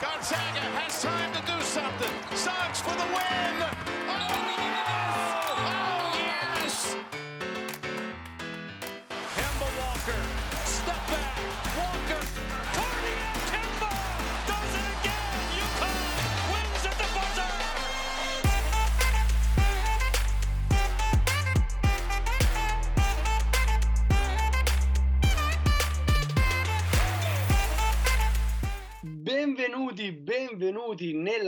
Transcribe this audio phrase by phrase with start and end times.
[0.00, 0.49] Gonzaga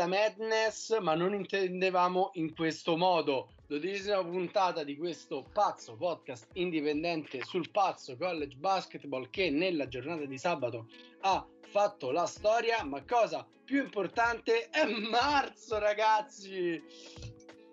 [0.02, 3.52] nella Madness, ma non intendevamo in questo modo.
[3.66, 10.38] Dodicesima puntata di questo pazzo podcast indipendente sul pazzo college basketball che nella giornata di
[10.38, 10.88] sabato
[11.20, 16.82] ha fatto la storia, ma cosa più importante è marzo, ragazzi!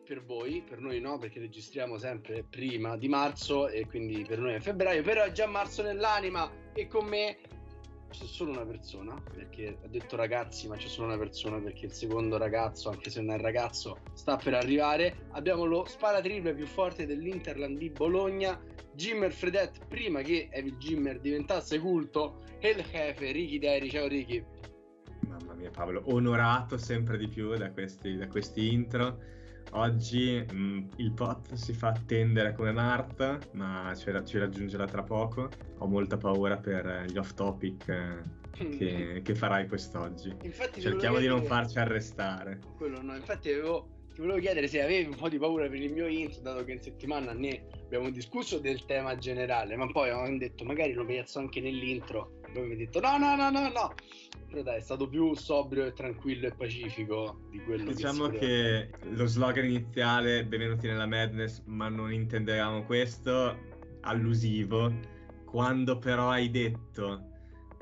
[0.06, 4.54] Per voi, per noi no, perché registriamo sempre prima di marzo e quindi per noi
[4.54, 7.38] è febbraio, però è già marzo nell'anima e con me
[8.10, 11.94] c'è solo una persona, perché ha detto ragazzi, ma c'è solo una persona perché il
[11.94, 15.28] secondo ragazzo, anche se non è ragazzo, sta per arrivare.
[15.32, 18.60] Abbiamo lo sparatriple più forte dell'Interland di Bologna,
[18.94, 23.90] Jimmer Fredet, prima che Evil Jimmer diventasse culto, e il jefe Ricky Deri.
[23.90, 24.44] Ciao Ricky.
[25.28, 29.38] Mamma mia Paolo, onorato sempre di più da questi, da questi intro.
[29.72, 35.52] Oggi mh, il pot si fa attendere come Marta, ma ci, ci raggiungerà tra poco.
[35.78, 40.36] Ho molta paura per gli off topic eh, che, che farai quest'oggi.
[40.42, 42.60] Infatti Cerchiamo di non farci arrestare.
[42.78, 45.94] Quello no, infatti avevo, ti volevo chiedere se avevi un po' di paura per il
[45.94, 50.38] mio intro, dato che in settimana ne abbiamo discusso del tema generale, ma poi avevamo
[50.38, 52.39] detto magari lo piazzo anche nell'intro.
[52.54, 53.96] Poi mi hai detto no, no, no, no, no.
[54.50, 58.40] Però dai, è stato più sobrio e tranquillo e pacifico di quello Diciamo che, si
[58.40, 63.58] che lo slogan iniziale, benvenuti nella Madness, ma non intendevamo questo,
[64.02, 64.92] allusivo,
[65.46, 67.29] quando però hai detto...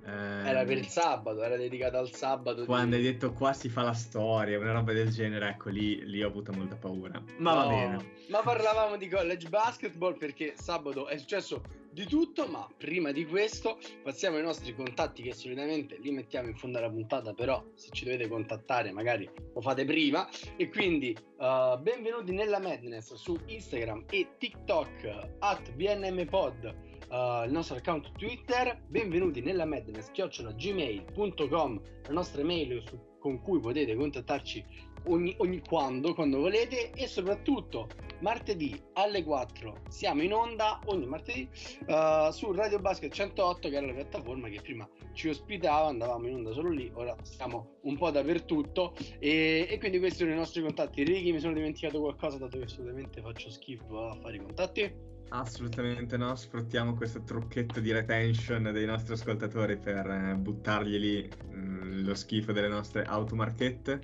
[0.08, 2.62] ehm, Era per il sabato, era dedicato al sabato.
[2.62, 6.04] di- Quando hai detto qua si fa la storia, una roba del genere, ecco lì,
[6.06, 7.22] lì ho avuto molta paura.
[7.38, 8.16] Ma va No, bene.
[8.30, 13.80] Ma parlavamo di college basketball perché sabato è successo di tutto, ma prima di questo
[14.04, 18.04] passiamo ai nostri contatti che solitamente li mettiamo in fondo alla puntata, però se ci
[18.06, 20.28] dovete contattare magari lo fate prima.
[20.58, 26.86] E quindi uh, benvenuti nella Madness su Instagram e TikTok at BNMPod.
[27.10, 33.60] Uh, il nostro account Twitter, benvenuti nella Madness, gmail.com, la nostra email su- con cui
[33.60, 34.66] potete contattarci
[35.06, 41.48] ogni, ogni quando, quando volete e soprattutto martedì alle 4 siamo in onda ogni martedì
[41.86, 46.36] eh, su Radio Basket 108 che era la piattaforma che prima ci ospitava, andavamo in
[46.36, 50.62] onda solo lì, ora siamo un po' dappertutto e, e quindi questi sono i nostri
[50.62, 51.04] contatti.
[51.04, 55.16] Ricky, mi sono dimenticato qualcosa dato che assolutamente faccio schifo a fare i contatti.
[55.30, 62.16] Assolutamente no, sfruttiamo questo trucchetto di retention dei nostri ascoltatori per eh, buttarglieli mm, lo
[62.16, 64.00] schifo delle nostre automarchette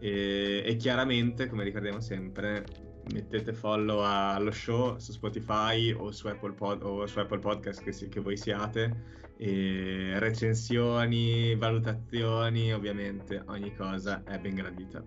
[0.00, 2.64] e, e chiaramente, come ricordiamo sempre,
[3.12, 7.92] mettete follow allo show su Spotify o su Apple, Pod- o su Apple Podcast che,
[7.92, 15.04] si- che voi siate e recensioni, valutazioni, ovviamente ogni cosa è ben gradita.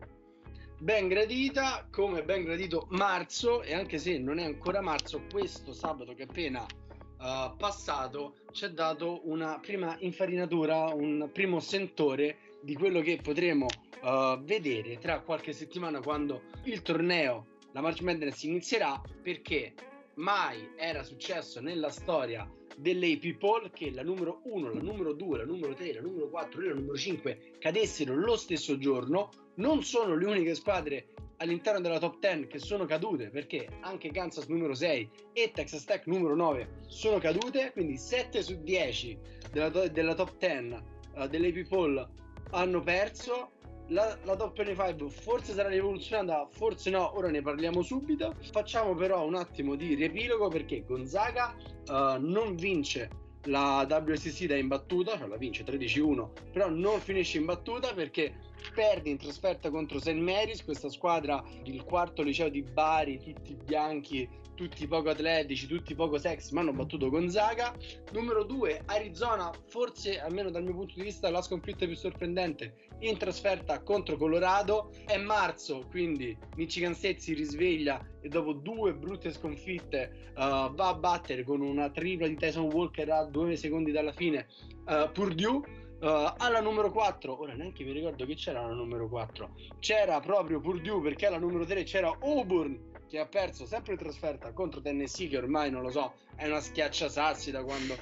[0.82, 6.14] Ben gradita, come ben gradito marzo e anche se non è ancora marzo, questo sabato
[6.14, 13.02] che appena eh, passato ci ha dato una prima infarinatura, un primo sentore di quello
[13.02, 13.66] che potremo
[14.02, 19.74] eh, vedere tra qualche settimana quando il torneo, la March Madness inizierà perché
[20.16, 25.46] mai era successo nella storia dell'AP Poll che la numero 1, la numero 2, la
[25.46, 29.30] numero 3, la numero 4 e la numero 5 cadessero lo stesso giorno.
[29.60, 34.48] Non sono le uniche squadre all'interno della top 10 che sono cadute perché anche Kansas
[34.48, 39.20] numero 6 e Texas Tech numero 9 sono cadute, quindi 7 su 10
[39.52, 40.76] della, della top 10
[41.16, 42.10] uh, dell'AP Poll
[42.52, 43.52] hanno perso.
[43.92, 48.36] La, la top 25 forse sarà rivoluzionata, forse no, ora ne parliamo subito.
[48.52, 51.54] Facciamo però un attimo di riepilogo perché Gonzaga
[51.88, 53.10] uh, non vince
[53.44, 59.10] la WSC da imbattuta, cioè la vince 13-1, però non finisce in battuta perché perde
[59.10, 60.14] in trasferta contro St.
[60.14, 64.28] Mary's, questa squadra del quarto liceo di Bari, tutti bianchi,
[64.60, 67.74] tutti poco atletici, tutti poco sexy, ma hanno battuto Gonzaga.
[68.12, 73.18] Numero 2, Arizona, forse almeno dal mio punto di vista la sconfitta più sorprendente in
[73.18, 74.92] trasferta contro Colorado.
[75.06, 80.94] È marzo, quindi Michigan State si risveglia e dopo due brutte sconfitte uh, va a
[80.94, 84.46] battere con una tripla di Tyson Walker a due secondi dalla fine
[84.88, 85.88] uh, Purdue.
[86.02, 89.50] Uh, alla numero 4, ora neanche mi ricordo che c'era la numero 4,
[89.80, 94.54] c'era proprio Purdue perché alla numero 3 c'era Auburn che ha perso sempre in trasferta
[94.54, 97.98] contro Tennessee che ormai non lo so, è una schiacciasassi da quando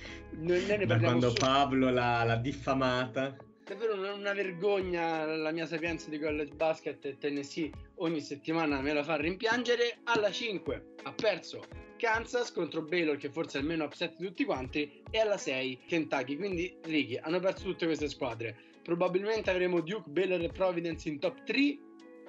[0.86, 3.36] Da quando Pablo l'ha, l'ha diffamata.
[3.64, 8.94] davvero una, una vergogna la mia sapienza di college basket e Tennessee ogni settimana me
[8.94, 10.00] la fa rimpiangere.
[10.04, 11.64] Alla 5 ha perso
[11.98, 15.80] Kansas contro Baylor che forse è il meno upset di tutti quanti e alla 6
[15.88, 16.38] Kentucky.
[16.38, 18.56] Quindi Ricky hanno perso tutte queste squadre.
[18.84, 21.78] Probabilmente avremo Duke, Baylor e Providence in top 3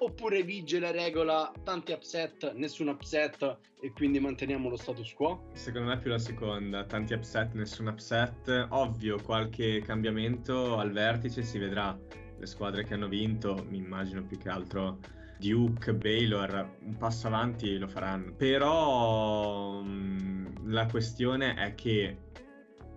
[0.00, 5.50] oppure vige la regola tanti upset, nessun upset e quindi manteniamo lo status quo?
[5.52, 8.66] Secondo me è più la seconda, tanti upset, nessun upset.
[8.70, 11.96] Ovvio, qualche cambiamento al vertice si vedrà.
[12.38, 14.98] Le squadre che hanno vinto, mi immagino più che altro
[15.38, 18.32] Duke, Baylor, un passo avanti lo faranno.
[18.32, 22.16] Però mh, la questione è che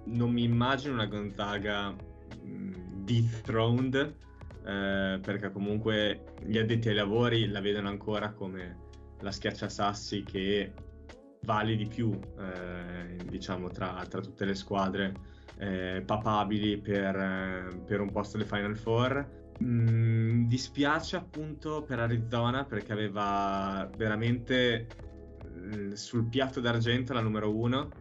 [0.06, 4.16] non mi immagino una Gonzaga mh, dethroned
[4.64, 8.90] eh, perché comunque gli addetti ai lavori la vedono ancora come
[9.20, 10.72] la schiacciasassi che
[11.44, 15.14] vale di più, eh, diciamo, tra, tra, tutte le squadre
[15.58, 19.40] eh, papabili per, per, un posto alle Final Four.
[19.64, 24.88] Mm, dispiace appunto per Arizona perché aveva veramente
[25.48, 27.92] mm, sul piatto d'argento la numero uno,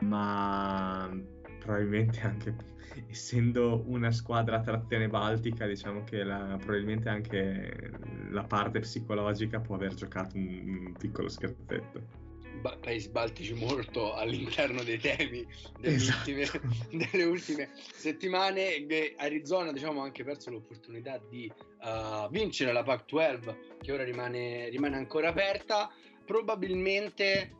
[0.00, 1.10] ma
[1.58, 2.56] probabilmente anche
[3.08, 7.92] essendo una squadra a trazione baltica, diciamo che la, probabilmente anche
[8.30, 12.23] la parte psicologica può aver giocato un, un piccolo scherzetto.
[12.64, 15.46] Ba- paesi baltici molto all'interno dei temi
[15.78, 16.30] delle, esatto.
[16.30, 16.48] ultime,
[17.12, 18.86] delle ultime, settimane.
[19.18, 21.52] Arizona, diciamo, ha anche perso l'opportunità di
[21.82, 25.92] uh, vincere la Pac-12, che ora rimane, rimane ancora aperta.
[26.24, 27.50] Probabilmente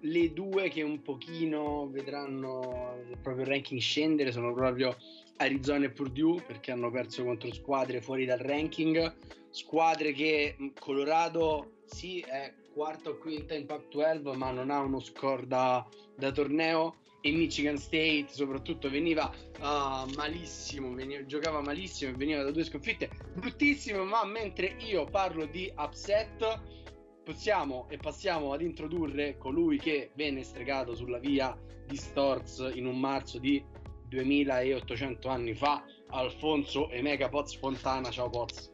[0.00, 4.96] le due che un pochino vedranno il proprio ranking scendere sono proprio
[5.36, 9.14] Arizona e Purdue perché hanno perso contro squadre fuori dal ranking,
[9.50, 15.46] squadre che Colorado sì è quarta o quinta in Pac-12 ma non ha uno score
[15.46, 15.86] da,
[16.16, 16.96] da torneo.
[17.24, 23.08] E Michigan State soprattutto veniva uh, malissimo, veniva, giocava malissimo e veniva da due sconfitte.
[23.32, 26.60] Bruttissime ma mentre io parlo di upset
[27.24, 33.00] possiamo e passiamo ad introdurre colui che venne stregato sulla via di Storz in un
[33.00, 33.64] marzo di
[34.06, 38.10] 2800 anni fa, Alfonso e Mega Poz Fontana.
[38.10, 38.70] Ciao Poz.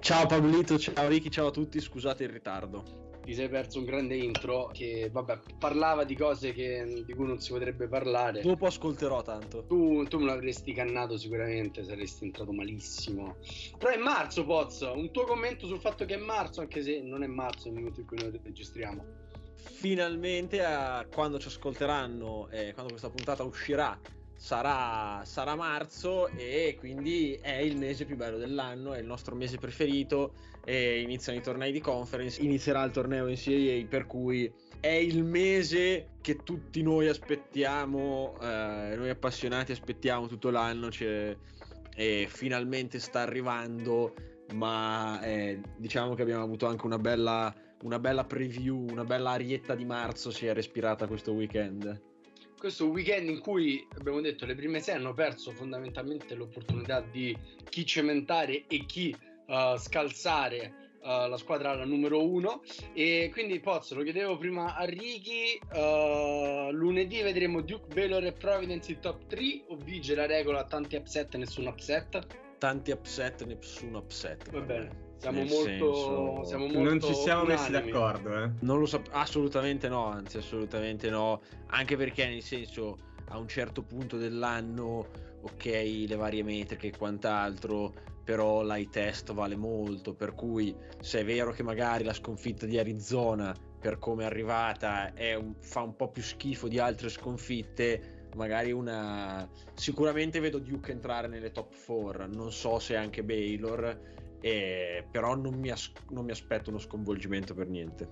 [0.00, 4.16] Ciao Pablito, ciao Ricky, ciao a tutti, scusate il ritardo ti sei perso un grande
[4.16, 8.42] intro che vabbè parlava di cose che, di cui non si potrebbe parlare.
[8.42, 9.64] Dopo ascolterò tanto.
[9.64, 13.36] Tu, tu me l'avresti cannato sicuramente saresti entrato malissimo.
[13.78, 14.80] Però è marzo Poz.
[14.80, 18.00] Un tuo commento sul fatto che è marzo anche se non è marzo nel momento
[18.00, 19.04] in cui noi registriamo.
[19.54, 23.98] Finalmente a, quando ci ascolteranno e eh, quando questa puntata uscirà
[24.36, 29.58] sarà, sarà marzo e quindi è il mese più bello dell'anno, è il nostro mese
[29.58, 30.34] preferito
[30.64, 34.50] e iniziano i tornei di conference, inizierà il torneo in CAA per cui
[34.80, 41.36] è il mese che tutti noi aspettiamo, eh, noi appassionati aspettiamo tutto l'anno cioè,
[41.94, 44.14] e finalmente sta arrivando
[44.52, 49.74] ma eh, diciamo che abbiamo avuto anche una bella, una bella preview, una bella arietta
[49.74, 52.12] di marzo si è respirata questo weekend
[52.64, 57.36] questo weekend in cui abbiamo detto le prime sei hanno perso fondamentalmente l'opportunità di
[57.68, 59.14] chi cementare e chi
[59.48, 60.72] uh, scalzare
[61.02, 62.62] uh, la squadra alla numero uno.
[62.94, 68.90] E quindi Pozzo lo chiedevo prima a Ricky uh, lunedì vedremo Duke, Baylor e Providence
[68.90, 72.26] in top 3 o vige la regola tanti upset e nessun upset?
[72.56, 76.44] tanti upset nessun upset va bene siamo molto, senso...
[76.44, 77.60] siamo molto, non ci siamo unanimi.
[77.60, 78.50] messi d'accordo eh?
[78.60, 83.82] non lo so assolutamente no anzi assolutamente no anche perché nel senso a un certo
[83.82, 85.06] punto dell'anno
[85.42, 85.64] ok
[86.06, 87.92] le varie metriche e quant'altro
[88.24, 92.78] però l'high test vale molto per cui se è vero che magari la sconfitta di
[92.78, 98.28] Arizona per come è arrivata è un, fa un po' più schifo di altre sconfitte
[98.36, 104.12] magari una sicuramente vedo Duke entrare nelle top 4 non so se anche Baylor
[104.44, 108.06] eh, però non mi, as- non mi, aspetto uno sconvolgimento per niente.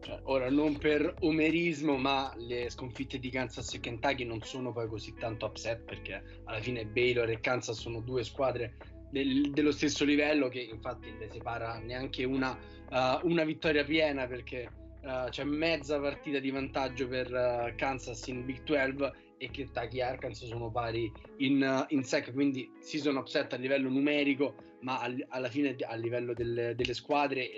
[0.00, 4.86] Cioè, ora, non per omerismo, ma le sconfitte di Kansas e Kentucky non sono poi
[4.86, 8.76] così tanto upset perché alla fine Baylor e Kansas sono due squadre
[9.10, 12.56] del, dello stesso livello che infatti le separa neanche una,
[12.90, 14.70] uh, una vittoria piena perché
[15.02, 20.02] uh, c'è mezza partita di vantaggio per uh, Kansas in Big 12 e Kentucky e
[20.02, 25.24] Arkansas sono pari in, in sec, quindi si sono upset a livello numerico, ma al,
[25.28, 27.50] alla fine a livello del, delle squadre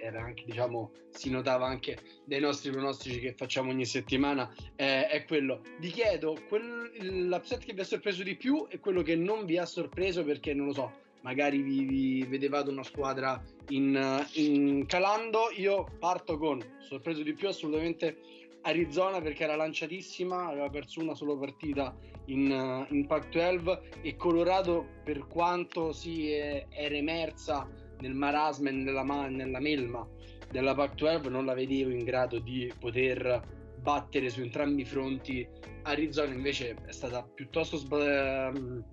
[0.00, 5.24] era anche, diciamo, si notava anche dai nostri pronostici che facciamo ogni settimana, eh, è
[5.24, 5.62] quello.
[5.78, 9.58] Vi chiedo, quel, l'upset che vi ha sorpreso di più e quello che non vi
[9.58, 15.50] ha sorpreso perché non lo so, magari vi, vi vedevate una squadra in, in calando.
[15.56, 18.16] Io parto con sorpreso di più assolutamente
[18.62, 21.94] Arizona perché era lanciatissima, aveva perso una sola partita
[22.26, 29.02] in, in Pac-12 e Colorado per quanto si è, era emersa nel marasma e nella,
[29.28, 30.06] nella melma
[30.50, 33.42] della Pac-12 non la vedevo in grado di poter
[33.78, 35.46] battere su entrambi i fronti.
[35.82, 38.84] Arizona invece è stata piuttosto sba- ehm,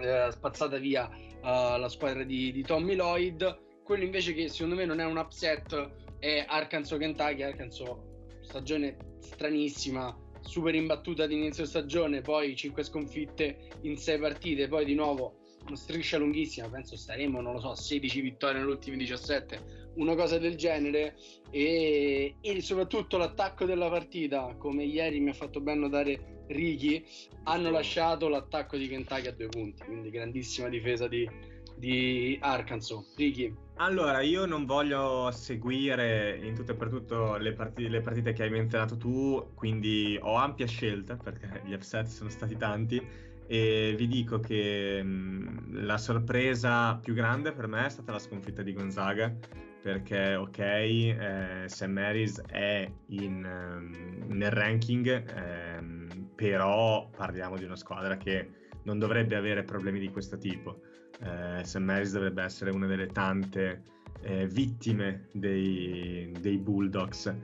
[0.00, 3.82] eh, spazzata via uh, la squadra di, di, Tommy Lloyd.
[3.84, 7.42] Quello invece che secondo me non è un upset è Arkansas Kentucky.
[7.42, 8.12] Arkansas
[8.44, 15.40] stagione stranissima, super imbattuta inizio stagione, poi 5 sconfitte in 6 partite, poi di nuovo
[15.66, 20.38] una striscia lunghissima, penso staremo, non lo so, 16 vittorie negli ultimi 17 una cosa
[20.38, 21.16] del genere.
[21.50, 27.04] E, e, soprattutto l'attacco della partita come ieri mi ha fatto ben notare Ricky
[27.44, 31.28] hanno lasciato l'attacco di Kentucky a due punti quindi grandissima difesa di,
[31.76, 37.88] di Arkansas Ricky allora, io non voglio seguire in tutto e per tutto le partite,
[37.88, 42.56] le partite, che hai menzionato tu, quindi ho ampia scelta perché gli upset sono stati
[42.56, 43.04] tanti
[43.46, 48.62] e vi dico che mh, la sorpresa più grande per me è stata la sconfitta
[48.62, 49.34] di Gonzaga
[49.82, 57.76] perché ok, eh, Sam Maris è in, um, nel ranking, ehm, però parliamo di una
[57.76, 58.48] squadra che
[58.84, 60.80] non dovrebbe avere problemi di questo tipo.
[61.20, 63.82] Eh, Sam Maris dovrebbe essere una delle tante
[64.22, 67.34] eh, vittime dei, dei Bulldogs.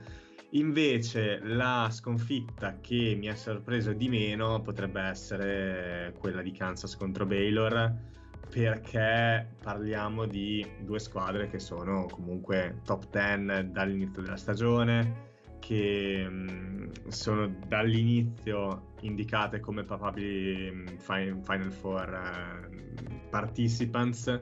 [0.53, 7.25] Invece la sconfitta che mi ha sorpreso di meno potrebbe essere quella di Kansas contro
[7.25, 8.09] Baylor
[8.49, 15.30] perché parliamo di due squadre che sono comunque top 10 dall'inizio della stagione,
[15.61, 24.41] che mh, sono dall'inizio indicate come papabili mm, Final Four uh, participants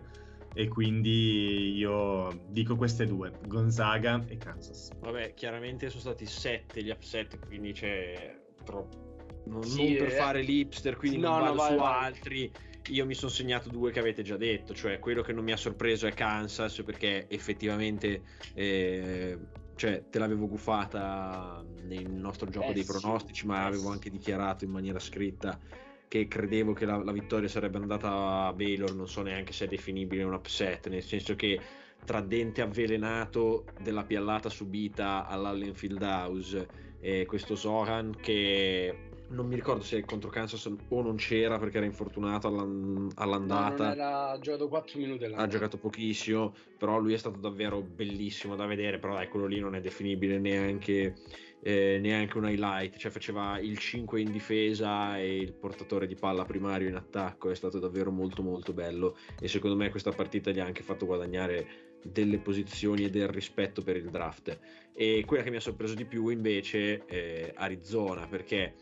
[0.54, 4.90] e quindi io dico queste due, Gonzaga e Kansas.
[5.00, 9.44] Vabbè, chiaramente sono stati sette gli upset, quindi c'è troppo.
[9.46, 10.16] Non, sì, non per eh...
[10.16, 12.04] fare l'hipster, quindi no, non vado no, vai, su vai.
[12.06, 12.52] altri
[12.90, 15.58] io mi sono segnato due che avete già detto, cioè quello che non mi ha
[15.58, 18.24] sorpreso è Kansas perché effettivamente
[18.54, 19.38] eh,
[19.80, 24.66] cioè, te l'avevo guffata nel nostro gioco eh, dei pronostici, ma eh, avevo anche dichiarato
[24.66, 25.58] in maniera scritta
[26.06, 29.68] che credevo che la, la, vittoria sarebbe andata a Baylor, non so neanche se è
[29.70, 31.62] definibile un upset, nel senso che
[32.04, 36.68] tra dente avvelenato della piallata subita all'Allen Field House
[37.00, 41.86] e questo Zoran che non mi ricordo se contro Kansas o non c'era perché era
[41.86, 43.86] infortunato all'andata.
[43.86, 45.26] No, era giocato 4 minuti.
[45.26, 49.60] Ha giocato pochissimo, però lui è stato davvero bellissimo da vedere, però dai, quello lì
[49.60, 51.16] non è definibile neanche,
[51.62, 56.46] eh, neanche un highlight, cioè faceva il 5 in difesa e il portatore di palla
[56.46, 60.60] primario in attacco, è stato davvero molto molto bello e secondo me questa partita gli
[60.60, 64.58] ha anche fatto guadagnare delle posizioni e del rispetto per il draft.
[64.94, 68.74] E quella che mi ha sorpreso di più invece è Arizona perché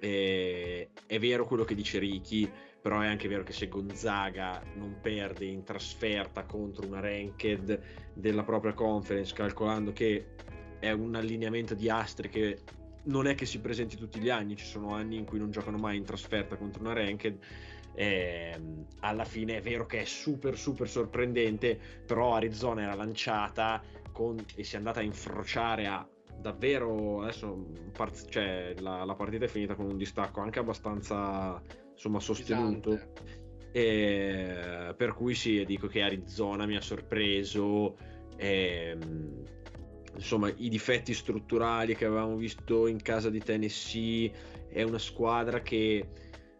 [0.00, 4.98] eh, è vero quello che dice Ricky, però è anche vero che se Gonzaga non
[5.00, 7.80] perde in trasferta contro una ranked
[8.14, 10.34] della propria conference, calcolando che
[10.78, 12.58] è un allineamento di astri che
[13.02, 15.76] non è che si presenti tutti gli anni, ci sono anni in cui non giocano
[15.76, 17.38] mai in trasferta contro una ranked.
[17.92, 18.58] Eh,
[19.00, 24.64] alla fine è vero che è super super sorprendente, però Arizona era lanciata con, e
[24.64, 26.08] si è andata a infrociare a
[26.40, 31.60] davvero adesso part- cioè, la, la, partita è finita con un distacco anche abbastanza
[31.92, 32.98] insomma sostenuto.
[33.72, 37.96] E, per cui sì dico che Arizona mi ha sorpreso
[38.36, 39.44] e, ehm,
[40.14, 44.32] insomma i difetti strutturali che avevamo visto in casa di Tennessee
[44.68, 46.08] è una squadra che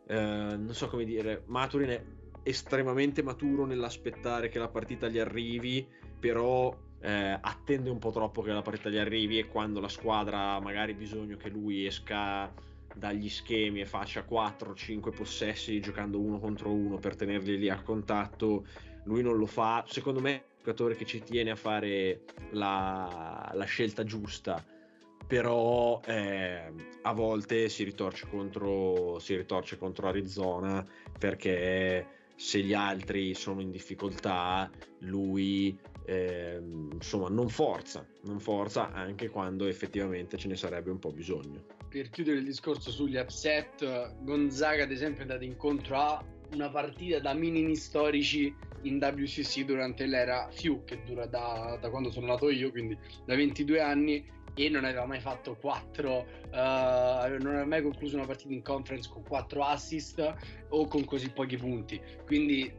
[0.06, 2.04] eh, non so come dire Maturin è
[2.42, 5.86] estremamente maturo nell'aspettare che la partita gli arrivi
[6.18, 10.52] però eh, attende un po' troppo che la partita gli arrivi e quando la squadra
[10.52, 12.52] ha magari bisogno che lui esca
[12.94, 18.66] dagli schemi e faccia 4-5 possessi giocando uno contro uno per tenerli lì a contatto,
[19.04, 19.84] lui non lo fa.
[19.86, 24.62] Secondo me è un giocatore che ci tiene a fare la, la scelta giusta,
[25.26, 30.84] però eh, a volte si ritorce, contro, si ritorce contro Arizona
[31.18, 35.78] perché se gli altri sono in difficoltà, lui
[36.10, 36.60] eh,
[36.92, 41.62] insomma non forza, non forza anche quando effettivamente ce ne sarebbe un po' bisogno.
[41.88, 47.20] Per chiudere il discorso sugli upset, Gonzaga ad esempio è andato incontro a una partita
[47.20, 48.52] da minimi storici
[48.82, 53.36] in WCC durante l'era FIU che dura da, da, quando sono nato io, quindi da
[53.36, 58.26] 22 anni e non aveva mai fatto 4 uh, eh, non aveva mai concluso una
[58.26, 60.34] partita in conference con 4 assist
[60.70, 62.70] o con così pochi punti quindi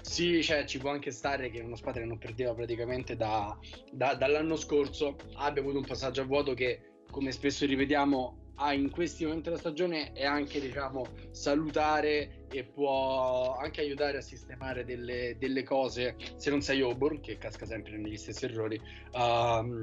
[0.00, 3.56] sì, cioè, ci può anche stare che una squadra che non perdeva praticamente da,
[3.92, 8.38] da, dall'anno scorso abbia avuto un passaggio a vuoto che come spesso ripetiamo,
[8.72, 14.84] in questi momenti della stagione è anche diciamo salutare e può anche aiutare a sistemare
[14.84, 16.16] delle, delle cose.
[16.36, 18.80] Se non sei Auburn che casca sempre negli stessi errori
[19.14, 19.80] um,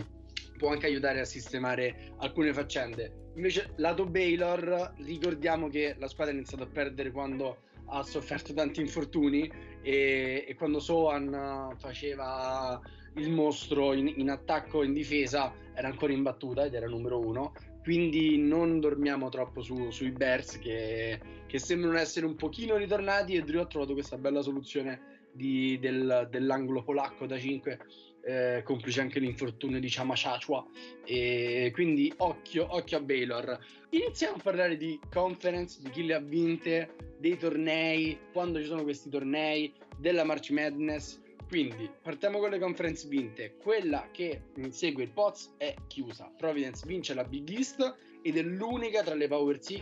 [0.58, 3.32] può anche aiutare a sistemare alcune faccende.
[3.36, 7.58] Invece lato Baylor ricordiamo che la squadra ha iniziato a perdere quando
[7.92, 12.82] ha sofferto tanti infortuni e, e quando Sohan faceva
[13.16, 17.20] il mostro in, in attacco e in difesa era ancora in battuta ed era numero
[17.20, 17.54] uno.
[17.82, 23.36] Quindi non dormiamo troppo su, sui Bears che, che, sembrano essere un pochino ritornati.
[23.36, 27.80] E Drew ha trovato questa bella soluzione di, del, dell'angolo polacco da 5
[28.24, 30.66] eh, complice anche l'infortunio di Chamachachua
[31.06, 33.60] e quindi occhio, occhio a Baylor
[33.90, 38.84] iniziamo a parlare di conference di chi le ha vinte dei tornei quando ci sono
[38.84, 43.56] questi tornei della March Madness quindi partiamo con le conference vinte.
[43.58, 46.32] Quella che segue il Pots è chiusa.
[46.38, 49.82] Providence vince la Big East ed è l'unica tra le Power 6,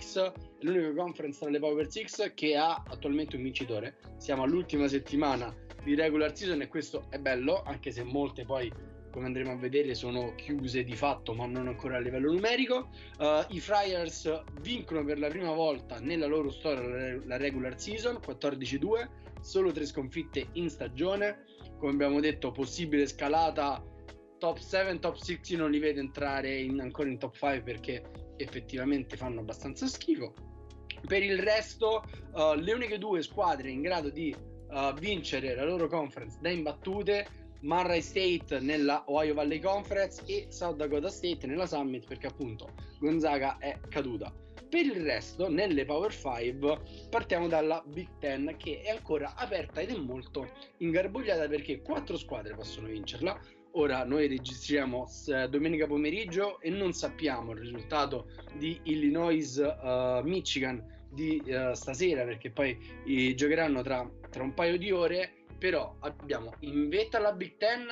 [0.62, 3.98] l'unica conference tra le Power 6 che ha attualmente un vincitore.
[4.18, 5.54] Siamo all'ultima settimana
[5.84, 8.72] di regular season e questo è bello, anche se molte poi
[9.12, 13.44] come andremo a vedere sono chiuse di fatto ma non ancora a livello numerico uh,
[13.50, 19.10] i Friars vincono per la prima volta nella loro storia la regular season 14-2
[19.42, 21.46] solo tre sconfitte in stagione
[21.78, 23.84] come abbiamo detto, possibile scalata
[24.40, 28.04] top 7, top 6 non li vedo entrare in, ancora in top 5 perché
[28.38, 30.34] effettivamente fanno abbastanza schifo.
[31.06, 32.04] Per il resto,
[32.34, 34.36] uh, le uniche due squadre in grado di
[34.70, 37.28] uh, vincere la loro conference da imbattute
[37.62, 43.58] Murray State nella Ohio Valley Conference e South Dakota State nella Summit perché appunto Gonzaga
[43.58, 44.34] è caduta.
[44.70, 49.92] Per il resto, nelle Power 5 partiamo dalla Big Ten che è ancora aperta ed
[49.92, 53.40] è molto ingarbugliata perché quattro squadre possono vincerla.
[53.78, 55.08] Ora noi registriamo
[55.50, 62.76] domenica pomeriggio e non sappiamo il risultato di Illinois-Michigan uh, di uh, stasera perché poi
[63.06, 65.32] uh, giocheranno tra, tra un paio di ore.
[65.60, 67.86] Però abbiamo in vetta la Big Ten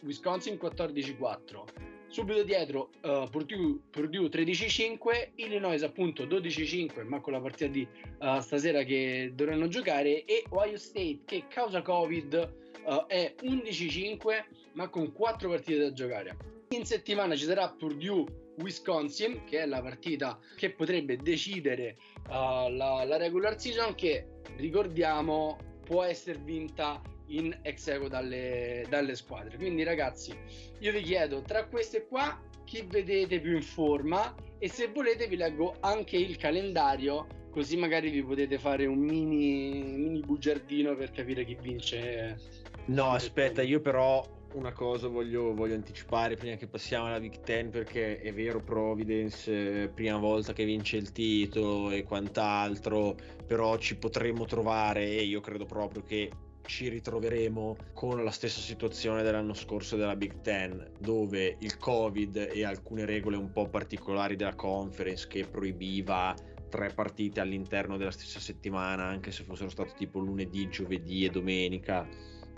[0.00, 7.70] Wisconsin 14-4 Subito dietro uh, Purdue, Purdue 13-5, Illinois appunto 12-5, ma con la partita
[7.70, 7.86] di
[8.18, 14.88] uh, stasera che dovranno giocare, e Ohio State che causa Covid uh, è 11-5, ma
[14.88, 16.36] con 4 partite da giocare.
[16.70, 21.96] In settimana ci sarà Purdue Wisconsin, che è la partita che potrebbe decidere
[22.28, 22.68] la,
[23.04, 29.56] la regular season, che ricordiamo può essere vinta in ex equo dalle, dalle squadre.
[29.56, 30.32] Quindi ragazzi,
[30.78, 35.36] io vi chiedo tra queste qua chi vedete più in forma e se volete vi
[35.36, 41.44] leggo anche il calendario così magari vi potete fare un mini, mini bugiardino per capire
[41.44, 42.38] chi vince.
[42.86, 47.70] No, aspetta, io però una cosa voglio, voglio, anticipare prima che passiamo alla Big Ten
[47.70, 53.16] perché è vero Providence, eh, prima volta che vince il titolo e quant'altro,
[53.46, 56.30] però ci potremmo trovare e io credo proprio che
[56.66, 62.64] ci ritroveremo con la stessa situazione dell'anno scorso della Big Ten, dove il Covid e
[62.64, 66.34] alcune regole un po' particolari della conference che proibiva
[66.68, 72.08] tre partite all'interno della stessa settimana, anche se fossero state tipo lunedì, giovedì e domenica.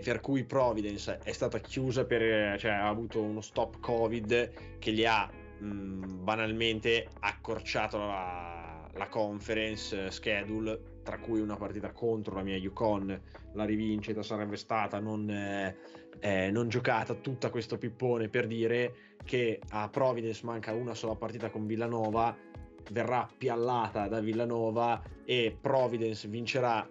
[0.03, 5.05] Per cui Providence è stata chiusa per, cioè ha avuto uno stop Covid che gli
[5.05, 12.55] ha mh, banalmente accorciato la, la conference schedule tra cui una partita contro la mia
[12.55, 13.21] Yukon,
[13.53, 15.75] la rivincita sarebbe stata non, eh,
[16.19, 21.49] eh, non, giocata, tutta questo pippone per dire che a Providence manca una sola partita
[21.49, 22.35] con Villanova,
[22.91, 26.87] verrà piallata da Villanova e Providence vincerà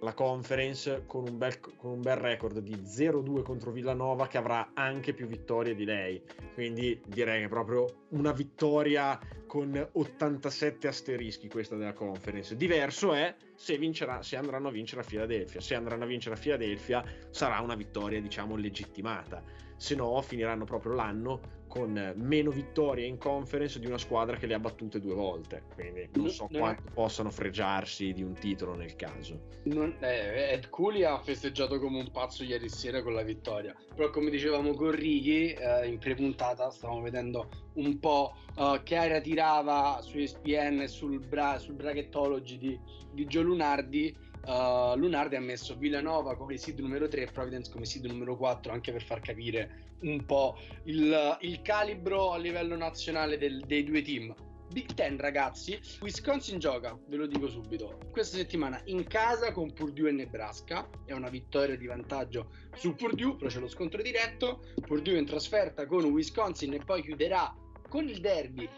[0.00, 4.70] la conference con un, bel, con un bel record di 0-2 contro Villanova che avrà
[4.74, 6.22] anche più vittorie di lei.
[6.54, 12.56] Quindi direi che proprio una vittoria con 87 asterischi questa della conference.
[12.56, 15.60] Diverso è se, vincerà, se andranno a vincere a Filadelfia.
[15.60, 19.42] Se andranno a vincere a Filadelfia sarà una vittoria diciamo legittimata.
[19.76, 24.54] Se no finiranno proprio l'anno con meno vittorie in conference di una squadra che le
[24.54, 25.62] ha battute due volte.
[25.74, 26.90] Quindi non so non quanto è...
[26.92, 29.38] possano fregiarsi di un titolo nel caso.
[29.64, 33.74] Non, eh, Ed Cooley ha festeggiato come un pazzo ieri sera con la vittoria.
[33.94, 39.20] Però, come dicevamo con Righi eh, in pre-puntata, stavamo vedendo un po' uh, che aria
[39.20, 42.80] tirava su ESPN e sul, bra- sul brachettology di,
[43.12, 44.26] di Gio Lunardi.
[44.44, 48.72] Uh, Lunardi ha messo Villanova come seed numero 3 e Providence come seed numero 4
[48.72, 54.02] anche per far capire un po' il, il calibro a livello nazionale del, dei due
[54.02, 54.34] team.
[54.70, 60.10] Big Ten ragazzi, Wisconsin gioca, ve lo dico subito, questa settimana in casa con Purdue
[60.10, 65.18] e Nebraska, è una vittoria di vantaggio su Purdue, però c'è lo scontro diretto, Purdue
[65.18, 67.54] in trasferta con Wisconsin e poi chiuderà
[67.88, 68.68] con il derby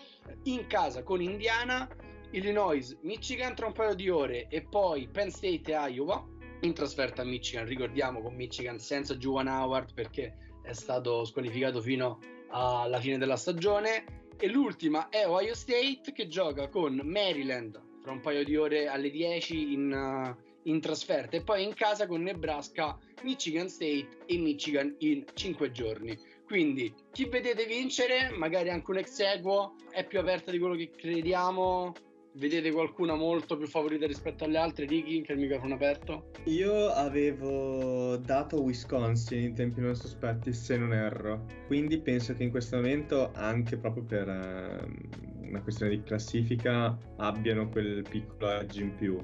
[0.44, 1.88] in casa con Indiana,
[2.32, 6.24] Illinois, Michigan tra un paio di ore e poi Penn State e Iowa
[6.60, 12.18] in trasferta a Michigan, ricordiamo con Michigan senza Juwan Howard perché è stato squalificato fino
[12.50, 14.04] alla fine della stagione
[14.36, 19.10] e l'ultima è Ohio State che gioca con Maryland fra un paio di ore alle
[19.10, 24.94] 10 in, uh, in trasferta e poi in casa con Nebraska, Michigan State e Michigan
[24.98, 26.18] in 5 giorni.
[26.46, 30.90] Quindi chi vedete vincere, magari anche un ex equo, è più aperta di quello che
[30.90, 31.92] crediamo.
[32.32, 34.86] Vedete qualcuna molto più favorita rispetto alle altre?
[34.86, 36.30] Ricky, che il microfono aperto.
[36.44, 41.44] Io avevo dato Wisconsin in tempi non sospetti, se non erro.
[41.66, 47.68] Quindi penso che in questo momento, anche proprio per uh, una questione di classifica, abbiano
[47.68, 49.18] quel piccolo edge in più.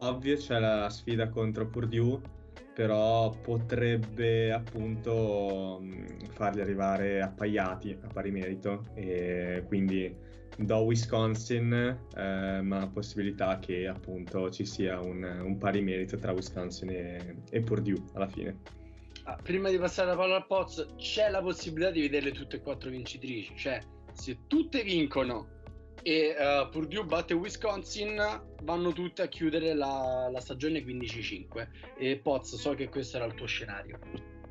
[0.00, 2.40] Ovvio c'è la sfida contro Purdue
[2.74, 5.82] però potrebbe appunto
[6.30, 10.14] farli arrivare appaiati a pari merito e quindi
[10.56, 11.72] do Wisconsin
[12.16, 17.60] eh, ma possibilità che appunto ci sia un, un pari merito tra Wisconsin e, e
[17.60, 18.58] Purdue alla fine.
[19.24, 22.60] Ah, prima di passare la palla al Poz c'è la possibilità di vederle tutte e
[22.60, 23.54] quattro vincitrici?
[23.56, 23.80] Cioè
[24.12, 25.60] se tutte vincono
[26.02, 28.20] e uh, Purdue batte Wisconsin
[28.62, 33.34] vanno tutte a chiudere la, la stagione 15-5 e Poz so che questo era il
[33.34, 33.98] tuo scenario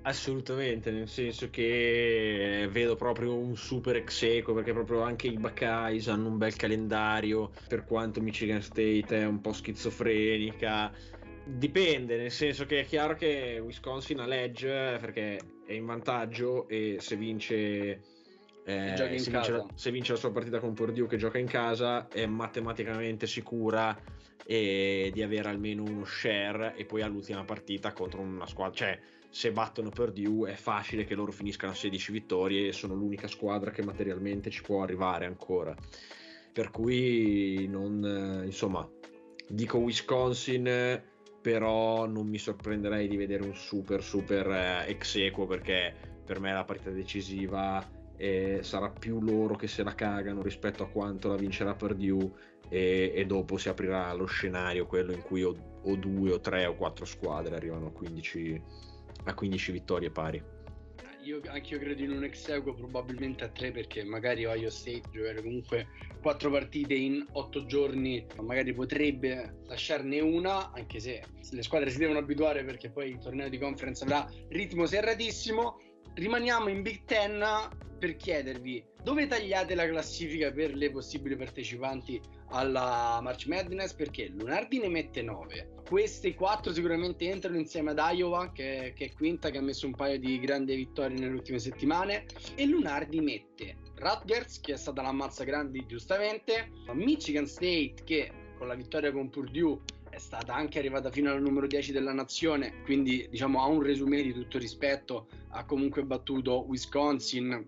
[0.04, 6.08] Assolutamente, nel senso che vedo proprio un super ex eco perché proprio anche i Buckeyes
[6.08, 10.92] hanno un bel calendario, per quanto Michigan State è un po' schizofrenica.
[11.44, 16.98] Dipende, nel senso che è chiaro che Wisconsin ha l'edge perché è in vantaggio e
[17.00, 18.02] se vince
[18.64, 22.08] eh, se, vince la, se, vince la, sua partita con Purdue che gioca in casa
[22.08, 24.00] è matematicamente sicura
[24.46, 29.00] eh, di avere almeno uno share e poi all'ultima partita contro una squadra cioè
[29.32, 33.72] se battono Purdue è facile che loro finiscano a 16 vittorie e sono l'unica squadra
[33.72, 35.74] che materialmente ci può arrivare ancora.
[36.54, 38.88] Per cui non insomma
[39.48, 41.02] dico Wisconsin
[41.41, 46.52] però non mi sorprenderei di vedere un super super eh, ex equo perché per me
[46.52, 51.38] la partita decisiva e sarà più loro che se la cagano rispetto a quanto la
[51.38, 52.32] vincerà Purdue
[52.70, 56.65] e, e dopo si aprirà lo scenario quello in cui o, o, due o tre
[56.65, 58.63] o quattro squadre arrivano a 15,
[59.25, 60.43] a 15 vittorie pari.
[61.23, 65.03] Io anche io credo in un ex equo probabilmente a tre perché magari Ohio State
[65.12, 65.88] giocare comunque
[66.19, 72.17] quattro partite in otto giorni magari potrebbe lasciarne una anche se le squadre si devono
[72.17, 75.79] abituare perché poi il torneo di conference avrà ritmo serratissimo.
[76.15, 77.43] Rimaniamo in Big Ten
[77.99, 82.19] per chiedervi dove tagliate la classifica per le possibili partecipanti
[82.52, 88.54] alla March Madness perché Lunardi ne mette 9 queste 4 sicuramente entrano insieme ad Iowa
[88.54, 92.28] che, che, è quinta che ha messo un paio di grandi vittorie nelle ultime settimane.
[92.56, 96.72] E Lunardi mette Rutgers che è stata l'ammazza grandi giustamente.
[96.94, 101.68] Michigan State che con la vittoria con Purdue è stata anche arrivata fino al numero
[101.68, 107.68] 10 della nazione, quindi diciamo ha un resume di tutto rispetto, ha comunque battuto Wisconsin,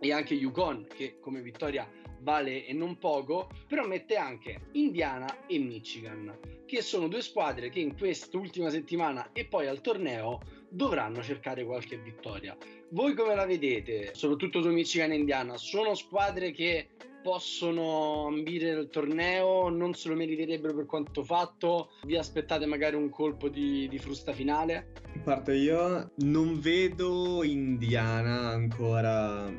[0.00, 1.88] e anche Yukon che come vittoria
[2.20, 7.80] vale e non poco, però mette anche Indiana e Michigan, che sono due squadre che
[7.80, 12.56] in quest'ultima settimana e poi al torneo dovranno cercare qualche vittoria.
[12.90, 15.56] Voi come la vedete, soprattutto su Michigan e Indiana?
[15.56, 16.88] Sono squadre che
[17.22, 21.90] possono ambire il torneo, non se lo meriterebbero per quanto fatto?
[22.04, 24.92] Vi aspettate magari un colpo di, di frusta finale?
[25.24, 29.52] Parto io, non vedo Indiana ancora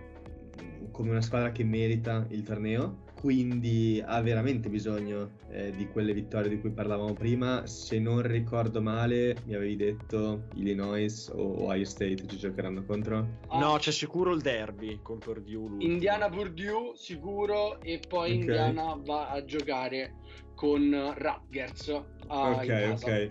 [1.00, 6.50] come una squadra che merita il torneo, quindi ha veramente bisogno eh, di quelle vittorie
[6.50, 7.66] di cui parlavamo prima.
[7.66, 13.26] Se non ricordo male, mi avevi detto Illinois o Ohio State ci giocheranno contro?
[13.50, 15.70] No, c'è sicuro il derby con Purdue.
[15.70, 15.90] L'ultimo.
[15.90, 18.40] Indiana Purdue sicuro e poi okay.
[18.42, 20.16] Indiana va a giocare
[20.54, 21.88] con Rutgers.
[22.28, 23.30] ok, ok.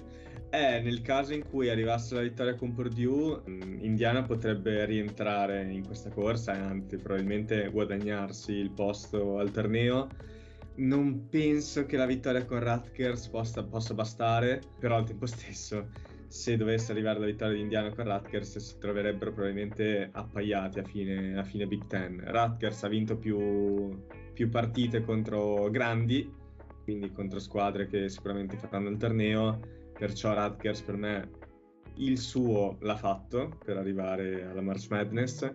[0.50, 5.84] Eh, nel caso in cui arrivasse la vittoria con Purdue, mm, Indiana potrebbe rientrare in
[5.84, 10.08] questa corsa e anzi probabilmente guadagnarsi il posto al torneo.
[10.76, 15.88] Non penso che la vittoria con Rutgers possa, possa bastare, però al tempo stesso,
[16.28, 21.36] se dovesse arrivare la vittoria di Indiana con Rutgers, si troverebbero probabilmente appaiati a fine,
[21.36, 22.22] a fine Big Ten.
[22.24, 26.32] Rutgers ha vinto più, più partite contro grandi,
[26.84, 31.30] quindi contro squadre che sicuramente faranno il torneo perciò Rutgers per me
[31.96, 35.52] il suo l'ha fatto per arrivare alla March Madness.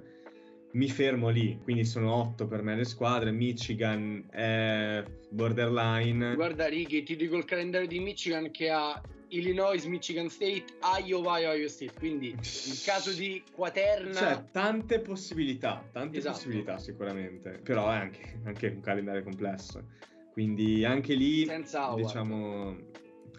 [0.73, 3.31] Mi fermo lì, quindi sono otto per me le squadre.
[3.31, 6.33] Michigan è borderline.
[6.33, 10.65] Guarda, Righi, ti dico il calendario di Michigan che ha Illinois, Michigan State,
[11.05, 11.93] Iowa, Ohio State.
[11.97, 14.13] Quindi in caso di quaterna...
[14.13, 16.35] Cioè, tante possibilità, tante Esatto.
[16.35, 19.83] possibilità sicuramente, però è anche, anche un calendario complesso.
[20.31, 22.03] Quindi anche lì, Senza Howard.
[22.03, 22.77] diciamo...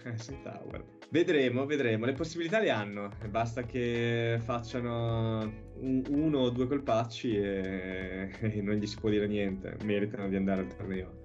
[0.04, 0.93] Eh, senza Howard.
[1.14, 2.06] Vedremo, vedremo.
[2.06, 5.42] Le possibilità le hanno, basta che facciano
[5.78, 8.30] un- uno o due colpacci e...
[8.42, 9.76] e non gli si può dire niente.
[9.84, 11.22] Meritano di andare al torneo.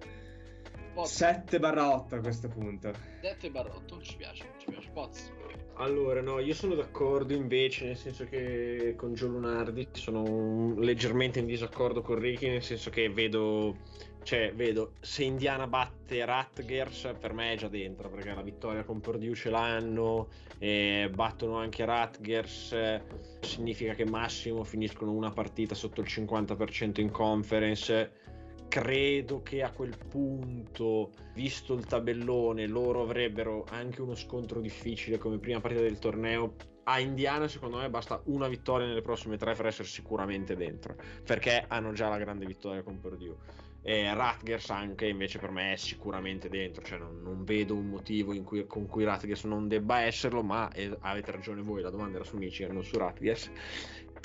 [0.93, 2.93] Poz, 7 barra 8 a questo punto.
[3.21, 4.91] 7 barotto, ci piace, ci piace.
[4.93, 5.31] Poz.
[5.77, 11.47] Allora, no, io sono d'accordo invece, nel senso che con Gio Lunardi sono leggermente in
[11.47, 13.77] disaccordo con Ricky, nel senso che vedo,
[14.23, 18.99] cioè, vedo se Indiana batte Rutgers per me è già dentro, perché la vittoria con
[18.99, 20.27] Purdue ce l'hanno,
[20.59, 22.75] e battono anche Rutgers,
[23.41, 28.11] significa che massimo finiscono una partita sotto il 50% in conference.
[28.67, 35.39] Credo che a quel punto, visto il tabellone, loro avrebbero anche uno scontro difficile come
[35.39, 36.53] prima partita del torneo.
[36.83, 41.65] A Indiana, secondo me, basta una vittoria nelle prossime tre per essere sicuramente dentro, perché
[41.67, 43.37] hanno già la grande vittoria con Purdue.
[43.81, 48.35] E Rutgers anche invece per me è sicuramente dentro, cioè non, non vedo un motivo
[48.43, 52.25] cui- con cui Rutgers non debba esserlo, ma eh, avete ragione voi, la domanda era
[52.25, 53.49] su Michigan, non su Rutgers.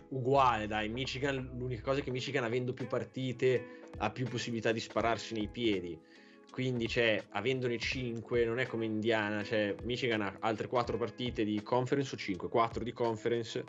[0.08, 4.80] Uguale, dai, Michigan, l'unica cosa è che Michigan avendo più partite ha più possibilità di
[4.80, 5.98] spararsi nei piedi.
[6.50, 11.60] Quindi, cioè, avendone 5, non è come Indiana, cioè, Michigan ha altre 4 partite di
[11.62, 13.64] conference o 5, 4 di conference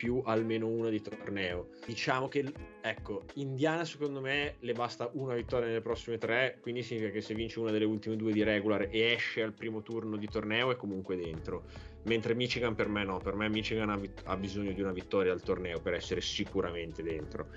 [0.00, 1.68] più almeno una di torneo.
[1.84, 7.12] Diciamo che, ecco, Indiana secondo me le basta una vittoria nelle prossime tre, quindi significa
[7.12, 10.26] che se vince una delle ultime due di regular e esce al primo turno di
[10.26, 11.64] torneo è comunque dentro.
[12.04, 15.32] Mentre Michigan per me no, per me Michigan ha, vi- ha bisogno di una vittoria
[15.32, 17.48] al torneo per essere sicuramente dentro.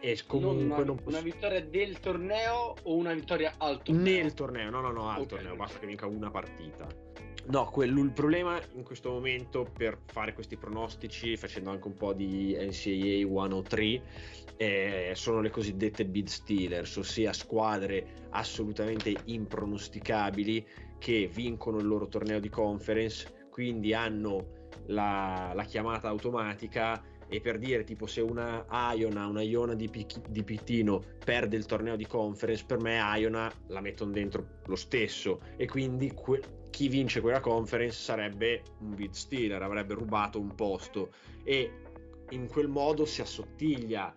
[0.00, 4.02] E comunque Non una, non posso- una vittoria del torneo o una vittoria al torneo?
[4.02, 5.26] nel torneo, no, no, no, al Ok.
[5.26, 6.86] torneo, basta che vinca una partita.
[7.44, 12.12] No, quello, il problema in questo momento per fare questi pronostici, facendo anche un po'
[12.12, 14.02] di NCAA 103,
[14.56, 20.66] eh, sono le cosiddette bid stealers, ossia squadre assolutamente impronosticabili
[20.98, 27.58] che vincono il loro torneo di conference, quindi hanno la, la chiamata automatica e per
[27.58, 32.06] dire tipo se una Iona, una Iona di, Pichi- di Pittino perde il torneo di
[32.06, 37.40] conference, per me Iona la mettono dentro lo stesso e quindi que- chi vince quella
[37.40, 41.10] conference sarebbe un bid stealer, avrebbe rubato un posto.
[41.44, 41.70] E
[42.30, 44.12] in quel modo si assottiglia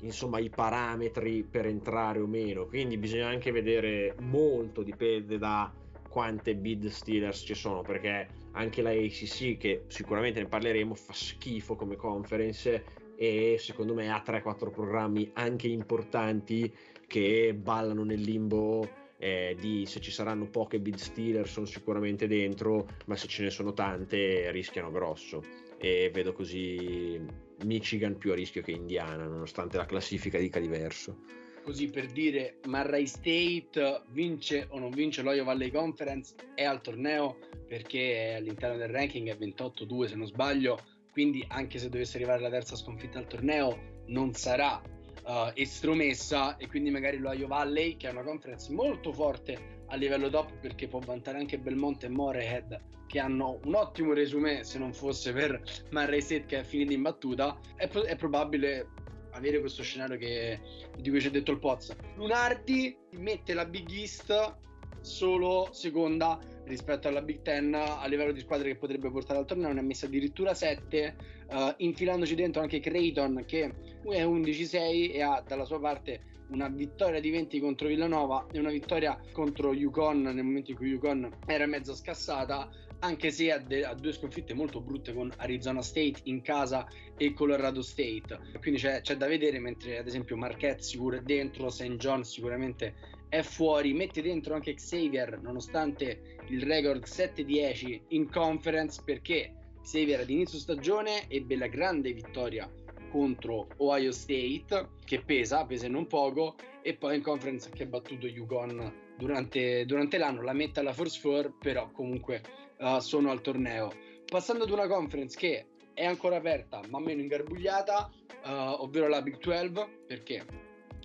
[0.00, 2.66] insomma i parametri per entrare o meno.
[2.66, 5.72] Quindi bisogna anche vedere molto dipende da
[6.10, 11.74] quante bid stealers ci sono perché anche la ACC che sicuramente ne parleremo fa schifo
[11.74, 12.84] come conference
[13.16, 16.72] e secondo me ha 3-4 programmi anche importanti
[17.06, 22.88] che ballano nel limbo eh, di se ci saranno poche bid stealer sono sicuramente dentro
[23.06, 25.42] ma se ce ne sono tante rischiano grosso.
[25.78, 27.20] E vedo così
[27.64, 31.42] Michigan più a rischio che Indiana nonostante la classifica dica diverso.
[31.62, 37.38] Così per dire, Marray State vince o non vince l'Oio Valley Conference è al torneo
[37.66, 40.78] perché è all'interno del ranking è 28-2 se non sbaglio,
[41.10, 44.82] quindi anche se dovesse arrivare la terza sconfitta al torneo non sarà
[45.24, 50.28] uh, estromessa e quindi magari l'Oio Valley che è una conference molto forte a livello
[50.28, 54.92] top perché può vantare anche Belmonte e Morehead che hanno un ottimo resume se non
[54.92, 57.58] fosse per Marray State che è finita in battuta.
[57.76, 58.88] È, pro- è probabile
[59.32, 60.60] avere questo scenario che,
[60.96, 61.94] di cui ci ha detto il Poz.
[62.16, 64.56] Lunardi mette la Big East
[65.00, 69.72] solo seconda rispetto alla Big Ten a livello di squadre che potrebbe portare al torneo
[69.72, 71.16] ne ha messa addirittura 7
[71.48, 77.20] uh, infilandoci dentro anche Creighton che è 11-6 e ha dalla sua parte una vittoria
[77.20, 81.66] di 20 contro Villanova e una vittoria contro Yukon nel momento in cui Yukon era
[81.66, 82.68] mezzo scassata
[83.00, 87.32] anche se ha, de- ha due sconfitte molto brutte con Arizona State in casa e
[87.32, 91.96] Colorado State quindi c'è, c'è da vedere mentre ad esempio Marquette sicuro è dentro St.
[91.96, 92.94] John sicuramente
[93.34, 100.30] è fuori mette dentro anche Xavier nonostante il record 7-10 in conference perché Xavier ad
[100.30, 102.70] inizio stagione ebbe la grande vittoria
[103.10, 108.28] contro Ohio State che pesa, pesa non poco e poi in conference che ha battuto
[108.28, 110.40] Yukon durante, durante l'anno.
[110.40, 112.40] La mette alla Force 4 però comunque
[112.78, 113.90] uh, sono al torneo.
[114.26, 118.10] Passando ad una conference che è ancora aperta ma meno ingarbugliata
[118.44, 119.72] uh, ovvero la Big 12
[120.06, 120.63] perché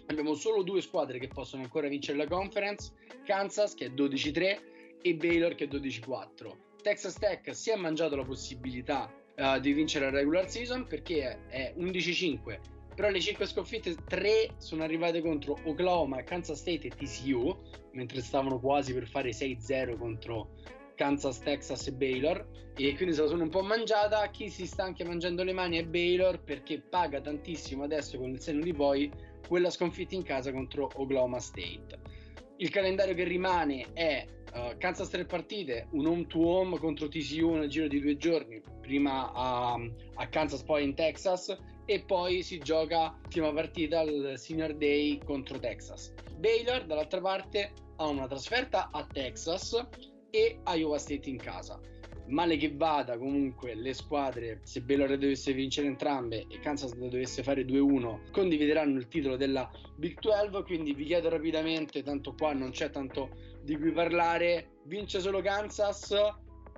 [0.09, 2.91] abbiamo solo due squadre che possono ancora vincere la conference
[3.25, 4.59] Kansas che è 12-3
[5.01, 10.05] e Baylor che è 12-4 Texas Tech si è mangiato la possibilità uh, di vincere
[10.05, 12.59] la regular season perché è 11-5
[12.95, 17.55] però le 5 sconfitte 3 sono arrivate contro Oklahoma, Kansas State e TCU
[17.91, 20.49] mentre stavano quasi per fare 6-0 contro
[20.95, 22.45] Kansas, Texas e Baylor
[22.75, 24.29] e quindi se la sono un po' mangiata.
[24.31, 28.41] Chi si sta anche mangiando le mani è Baylor perché paga tantissimo adesso con il
[28.41, 29.09] seno di poi
[29.47, 32.17] quella sconfitta in casa contro Oklahoma State.
[32.57, 37.53] Il calendario che rimane è uh, Kansas tre partite, un home to home contro TCU
[37.53, 39.79] nel giro di due giorni, prima a,
[40.15, 45.57] a Kansas poi in Texas e poi si gioca l'ultima partita al Senior Day contro
[45.57, 46.13] Texas.
[46.37, 49.87] Baylor dall'altra parte ha una trasferta a Texas
[50.29, 51.79] e Iowa State in casa
[52.29, 57.63] male che vada comunque le squadre se Baylor dovesse vincere entrambe e Kansas dovesse fare
[57.63, 62.89] 2-1 condivideranno il titolo della Big 12 quindi vi chiedo rapidamente tanto qua non c'è
[62.89, 63.29] tanto
[63.63, 66.13] di cui parlare vince solo Kansas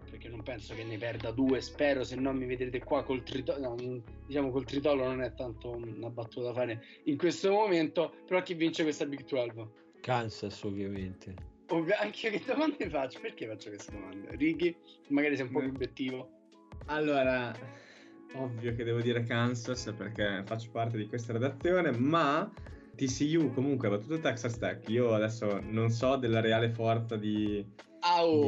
[0.10, 3.60] perché non penso che ne perda due spero se no mi vedrete qua col tritolo
[3.60, 8.42] no, diciamo col tritolo non è tanto una battuta da fare in questo momento però
[8.42, 9.80] chi vince questa Big 12?
[10.02, 13.20] Kansas ovviamente Anche io che domande faccio?
[13.22, 14.36] Perché faccio queste domande?
[14.36, 14.76] Righi,
[15.08, 16.30] magari sei un po' più obiettivo.
[16.88, 17.54] Allora,
[18.34, 22.52] ovvio che devo dire Kansas perché faccio parte di questa redazione, ma
[22.96, 24.90] TCU comunque ha battuto Texas Tech.
[24.90, 27.66] Io adesso non so della reale forza di,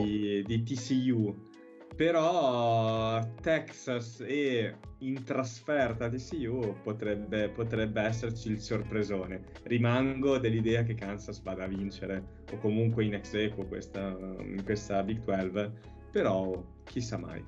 [0.03, 1.51] di, di TCU
[1.95, 9.43] però Texas e in trasferta TCU potrebbe, potrebbe esserci il sorpresone.
[9.63, 14.15] Rimango dell'idea che Kansas vada a vincere o comunque in ex equo questa,
[14.63, 15.71] questa Big 12,
[16.11, 17.43] però chissà mai.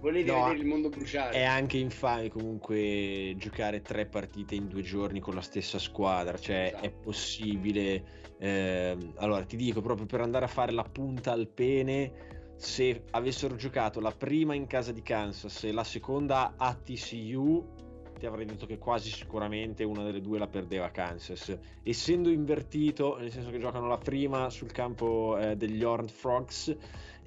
[0.00, 1.34] Volete, no, vedere il mondo bruciare?
[1.34, 6.68] È anche infame comunque giocare tre partite in due giorni con la stessa squadra, cioè
[6.68, 6.84] esatto.
[6.84, 8.24] è possibile.
[8.38, 13.54] Eh, allora ti dico proprio per andare a fare la punta al pene se avessero
[13.54, 17.84] giocato la prima in casa di Kansas e la seconda a TCU,
[18.18, 21.56] ti avrei detto che quasi sicuramente una delle due la perdeva Kansas.
[21.82, 26.74] Essendo invertito, nel senso che giocano la prima sul campo eh, degli Horned Frogs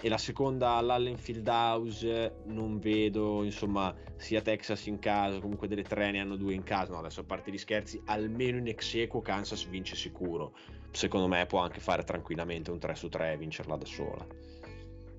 [0.01, 5.83] e la seconda all'Allen Field House, non vedo, insomma, sia Texas in casa, comunque delle
[5.83, 6.93] tre ne hanno due in casa.
[6.93, 10.53] No, adesso a parte gli scherzi, almeno in ex equo Kansas vince sicuro.
[10.91, 14.48] Secondo me può anche fare tranquillamente un 3 su 3 e vincerla da sola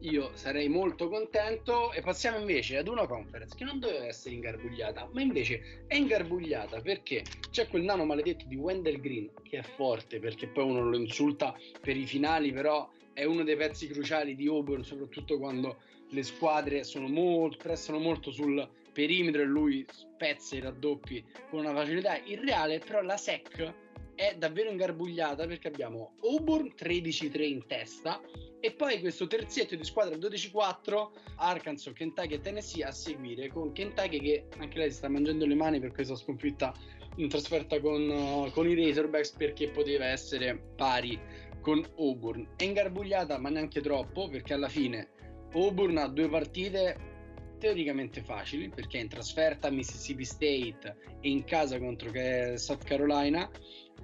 [0.01, 1.93] io sarei molto contento.
[1.93, 6.81] E passiamo invece ad una conference che non doveva essere ingarbugliata ma invece è ingarbugliata
[6.81, 10.97] perché c'è quel nano maledetto di Wendell Green che è forte perché poi uno lo
[10.97, 15.79] insulta per i finali però è uno dei pezzi cruciali di Auburn soprattutto quando
[16.11, 21.75] le squadre sono molto, prestano molto sul perimetro e lui spezza i raddoppi con una
[21.75, 23.90] facilità irreale però la SEC
[24.21, 28.21] è davvero ingarbugliata perché abbiamo Auburn 13-3 in testa
[28.61, 34.21] e poi questo terzietto di squadra 12-4 Arkansas, Kentucky e Tennessee a seguire con Kentucky
[34.21, 36.75] che anche lei si sta mangiando le mani per questa sconfitta
[37.17, 41.19] in trasferta con, uh, con i Razorbacks perché poteva essere pari
[41.63, 42.47] con Auburn.
[42.57, 45.09] È ingarbugliata ma neanche troppo perché alla fine
[45.55, 47.09] Auburn ha due partite
[47.59, 52.11] teoricamente facili perché è in trasferta a Mississippi State e in casa contro
[52.57, 53.49] South Carolina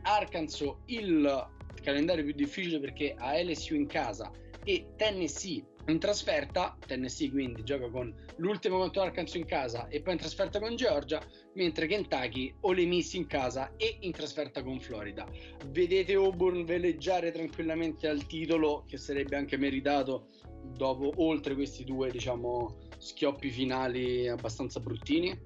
[0.06, 1.48] Arkansas il
[1.82, 4.30] calendario più difficile perché ha LSU in casa
[4.64, 10.14] e Tennessee in trasferta, Tennessee quindi gioca con l'ultimo contro Arkansas in casa e poi
[10.14, 14.80] in trasferta con Georgia, mentre Kentucky o le Miss in casa e in trasferta con
[14.80, 15.28] Florida.
[15.66, 20.26] Vedete Auburn veleggiare tranquillamente al titolo che sarebbe anche meritato
[20.74, 25.38] dopo oltre questi due diciamo schioppi finali abbastanza bruttini?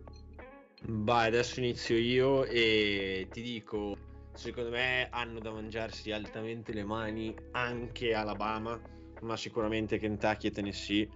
[0.85, 7.35] Vai, adesso inizio io e ti dico secondo me hanno da mangiarsi altamente le mani
[7.53, 8.81] anche Alabama,
[9.23, 11.09] ma sicuramente Kentucky e Tennessee,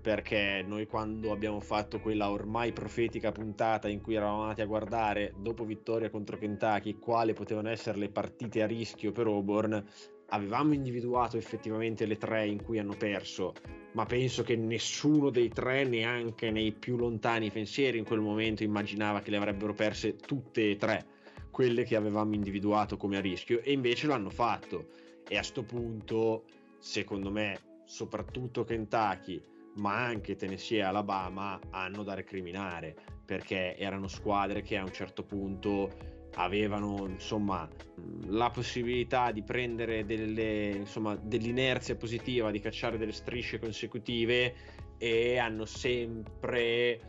[0.00, 5.34] perché noi quando abbiamo fatto quella ormai profetica puntata in cui eravamo andati a guardare
[5.36, 9.84] dopo vittoria contro Kentucky quali potevano essere le partite a rischio per Auburn,
[10.30, 13.54] avevamo individuato effettivamente le tre in cui hanno perso,
[13.92, 19.20] ma penso che nessuno dei tre, neanche nei più lontani pensieri in quel momento, immaginava
[19.20, 21.16] che le avrebbero perse tutte e tre
[21.50, 24.88] quelle che avevamo individuato come a rischio e invece lo hanno fatto.
[25.28, 26.44] E a questo punto
[26.78, 29.42] secondo me soprattutto Kentucky
[29.74, 35.22] ma anche Tennessee e Alabama hanno da recriminare perché erano squadre che a un certo
[35.24, 37.68] punto avevano insomma
[38.26, 44.54] la possibilità di prendere delle, insomma, dell'inerzia positiva di cacciare delle strisce consecutive
[44.98, 47.00] e hanno sempre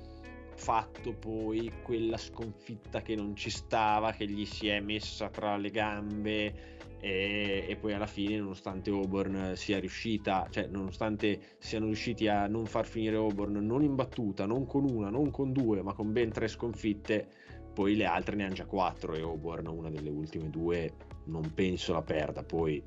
[0.59, 5.69] fatto poi quella sconfitta che non ci stava, che gli si è messa tra le
[5.71, 12.47] gambe e, e, poi alla fine nonostante Auburn sia riuscita, cioè nonostante siano riusciti a
[12.47, 16.11] non far finire Auburn non in battuta, non con una, non con due, ma con
[16.11, 17.27] ben tre sconfitte,
[17.73, 20.91] poi le altre ne hanno già quattro e Auburn una delle ultime due
[21.25, 22.83] non penso la perda, poi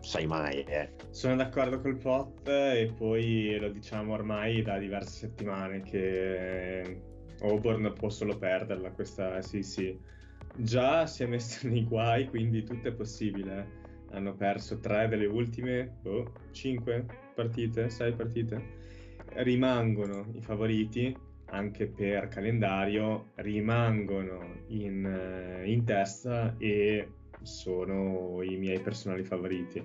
[0.00, 0.64] sai mai.
[0.64, 0.90] Eh.
[1.10, 7.10] Sono d'accordo col pot e poi lo diciamo ormai da diverse settimane che
[7.42, 9.98] Auburn può solo perderla questa sì sì.
[10.54, 13.80] Già si è messo nei guai, quindi tutto è possibile.
[14.10, 18.80] Hanno perso tre delle ultime, oh, cinque partite, sei partite.
[19.36, 21.16] Rimangono i favoriti,
[21.46, 27.08] anche per calendario, rimangono in, eh, in testa e
[27.40, 29.82] sono i miei personali favoriti.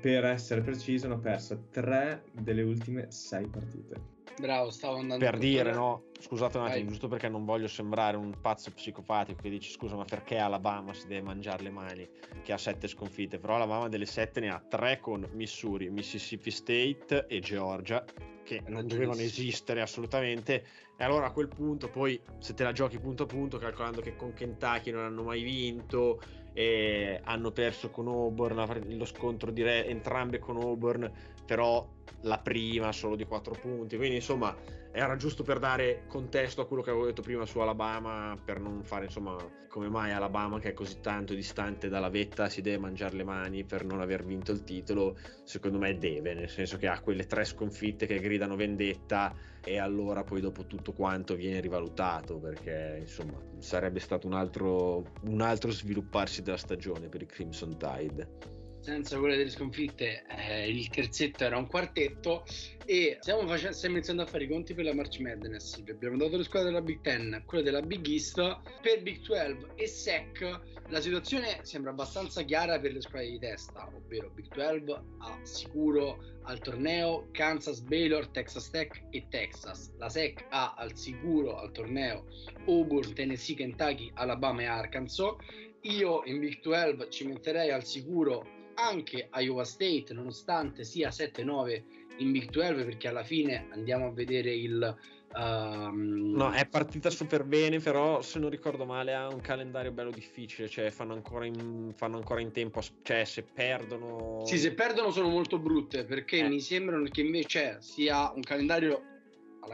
[0.00, 4.17] Per essere preciso, hanno perso tre delle ultime sei partite.
[4.40, 6.04] Bravo, stavo andando per dire, no?
[6.20, 6.88] Scusate un attimo, Vai.
[6.88, 11.06] giusto perché non voglio sembrare un pazzo psicopatico che dice scusa, ma perché Alabama si
[11.06, 12.08] deve mangiare le mani
[12.42, 13.38] che ha sette sconfitte?
[13.38, 18.04] Però Alabama delle sette ne ha tre con Missouri, Mississippi State e Georgia
[18.44, 20.64] che non dovevano esistere assolutamente.
[20.96, 24.16] E allora a quel punto, poi se te la giochi punto a punto, calcolando che
[24.16, 26.20] con Kentucky non hanno mai vinto,
[26.58, 31.08] e hanno perso con Auburn lo scontro diretto, entrambe con Auburn,
[31.48, 31.88] però
[32.22, 33.96] la prima solo di 4 punti.
[33.96, 34.54] Quindi insomma
[34.92, 38.82] era giusto per dare contesto a quello che avevo detto prima su Alabama, per non
[38.82, 39.36] fare insomma
[39.68, 43.64] come mai Alabama che è così tanto distante dalla vetta si deve mangiare le mani
[43.64, 47.44] per non aver vinto il titolo, secondo me deve, nel senso che ha quelle tre
[47.44, 49.34] sconfitte che gridano vendetta
[49.64, 55.40] e allora poi dopo tutto quanto viene rivalutato perché insomma sarebbe stato un altro, un
[55.40, 58.57] altro svilupparsi della stagione per i Crimson Tide
[58.88, 62.42] senza quelle delle sconfitte eh, il terzetto era un quartetto
[62.86, 65.82] e stiamo, facendo, stiamo, iniziando a fare i conti per la March Madness.
[65.86, 68.36] Abbiamo dato le squadre della Big Ten quelle della Big East.
[68.80, 73.90] Per Big 12 e SEC la situazione sembra abbastanza chiara per le squadre di testa
[73.94, 79.92] ovvero Big 12 ha sicuro al torneo Kansas, Baylor, Texas Tech e Texas.
[79.98, 82.24] La SEC ha al sicuro al torneo
[82.64, 85.34] Auburn, Tennessee, Kentucky, Alabama e Arkansas.
[85.82, 91.82] Io in Big 12 ci metterei al sicuro anche Iowa State, nonostante sia 7-9
[92.18, 94.96] in Big 12, perché alla fine andiamo a vedere il.
[95.34, 96.32] Um...
[96.34, 100.68] No, è partita super bene, però se non ricordo male ha un calendario bello difficile,
[100.68, 104.42] cioè fanno ancora in, fanno ancora in tempo, cioè se perdono...
[104.46, 106.48] Sì, se perdono sono molto brutte, perché eh.
[106.48, 109.17] mi sembrano che invece sia un calendario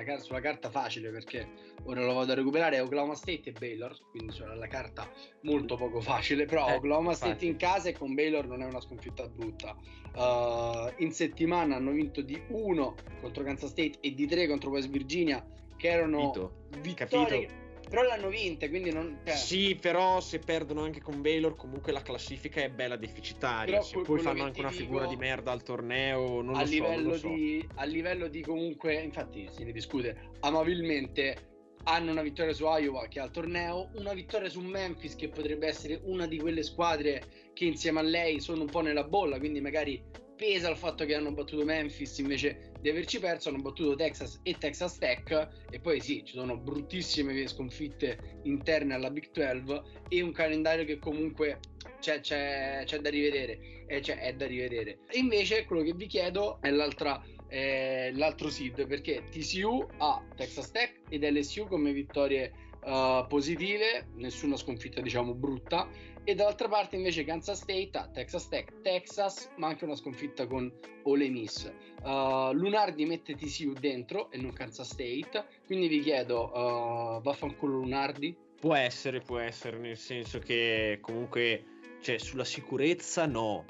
[0.00, 1.48] alla, sulla carta facile perché
[1.84, 5.10] ora lo vado a recuperare Oklahoma State e Baylor quindi sulla carta
[5.42, 7.50] molto poco facile però eh, Oklahoma State facile.
[7.50, 9.76] in casa e con Baylor non è una sconfitta brutta
[10.14, 14.88] uh, in settimana hanno vinto di 1 contro Kansas State e di 3 contro West
[14.88, 15.44] Virginia
[15.76, 16.66] che erano Capito.
[16.80, 17.63] vittorie Capito
[17.94, 19.20] però l'hanno vinta, quindi non...
[19.24, 19.36] Cioè...
[19.36, 23.78] Sì, però se perdono anche con Baylor, comunque la classifica è bella deficitaria.
[23.78, 27.16] Però se poi fanno anche una figura di merda al torneo, non, a lo, livello
[27.16, 31.52] so, non di, A livello di comunque, infatti si ne discute, amabilmente
[31.84, 35.68] hanno una vittoria su Iowa che è al torneo, una vittoria su Memphis che potrebbe
[35.68, 39.60] essere una di quelle squadre che insieme a lei sono un po' nella bolla, quindi
[39.60, 40.02] magari
[40.34, 44.58] pesa il fatto che hanno battuto Memphis invece di averci perso, hanno battuto Texas e
[44.58, 49.80] Texas Tech e poi sì, ci sono bruttissime sconfitte interne alla Big 12
[50.10, 51.60] e un calendario che comunque
[51.98, 54.98] c'è, c'è, c'è da rivedere, e c'è, è da rivedere.
[55.08, 60.70] E invece quello che vi chiedo è l'altra eh, l'altro seed perché TCU ha Texas
[60.70, 65.88] Tech ed LSU come vittorie uh, positive, nessuna sconfitta diciamo brutta
[66.24, 70.72] e dall'altra parte invece Kansas State ha Texas Tech, Texas, ma anche una sconfitta con
[71.02, 71.70] Ole Miss.
[72.02, 78.34] Uh, Lunardi mette TCU dentro e non Kansas State, quindi vi chiedo, uh, vaffanculo Lunardi?
[78.58, 81.64] Può essere, può essere, nel senso che comunque,
[82.00, 83.64] cioè, sulla sicurezza no,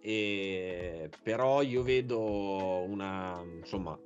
[0.00, 3.98] e, però io vedo una, insomma,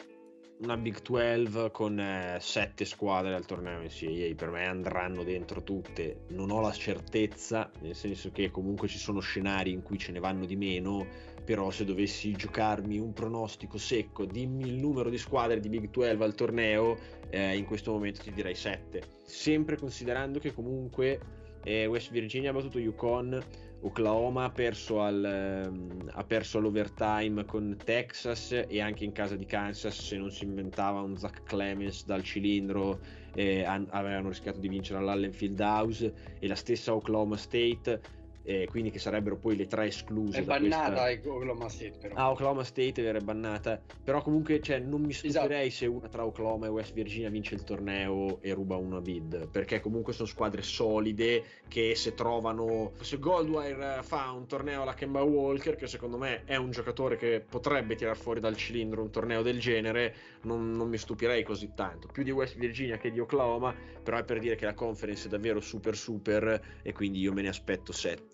[0.58, 6.24] una Big 12 con eh, sette squadre al torneo NCAA per me andranno dentro tutte.
[6.28, 10.20] Non ho la certezza nel senso che comunque ci sono scenari in cui ce ne
[10.20, 11.06] vanno di meno
[11.44, 16.22] però se dovessi giocarmi un pronostico secco dimmi il numero di squadre di Big 12
[16.22, 16.96] al torneo
[17.28, 21.20] eh, in questo momento ti direi 7 sempre considerando che comunque
[21.64, 23.42] eh, West Virginia ha battuto Yukon
[23.86, 29.44] Oklahoma ha perso, al, ehm, ha perso all'overtime con Texas e anche in casa di
[29.44, 33.02] Kansas se non si inventava un Zach Clemens dal cilindro
[33.34, 38.00] eh, avevano rischiato di vincere all'Allen Field House e la stessa Oklahoma State
[38.44, 40.38] eh, quindi che sarebbero poi le tre escluse.
[40.38, 41.32] È bannata questa...
[41.32, 42.14] Oklahoma State però.
[42.14, 45.74] Ah, Oklahoma State era bannata, però comunque cioè, non mi stupirei esatto.
[45.74, 49.80] se una tra Oklahoma e West Virginia vince il torneo e ruba una bid, perché
[49.80, 55.76] comunque sono squadre solide che se trovano, se Goldwire fa un torneo alla Kemba Walker,
[55.76, 59.58] che secondo me è un giocatore che potrebbe tirar fuori dal cilindro un torneo del
[59.58, 64.18] genere, non, non mi stupirei così tanto, più di West Virginia che di Oklahoma, però
[64.18, 67.48] è per dire che la conference è davvero super super e quindi io me ne
[67.48, 68.33] aspetto 7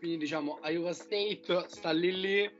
[0.00, 2.50] Quindi diciamo Iowa State sta lì lì,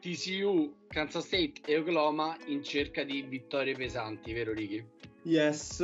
[0.00, 4.84] TCU, Kansas State e Oklahoma in cerca di vittorie pesanti, vero Ricky?
[5.22, 5.80] Yes,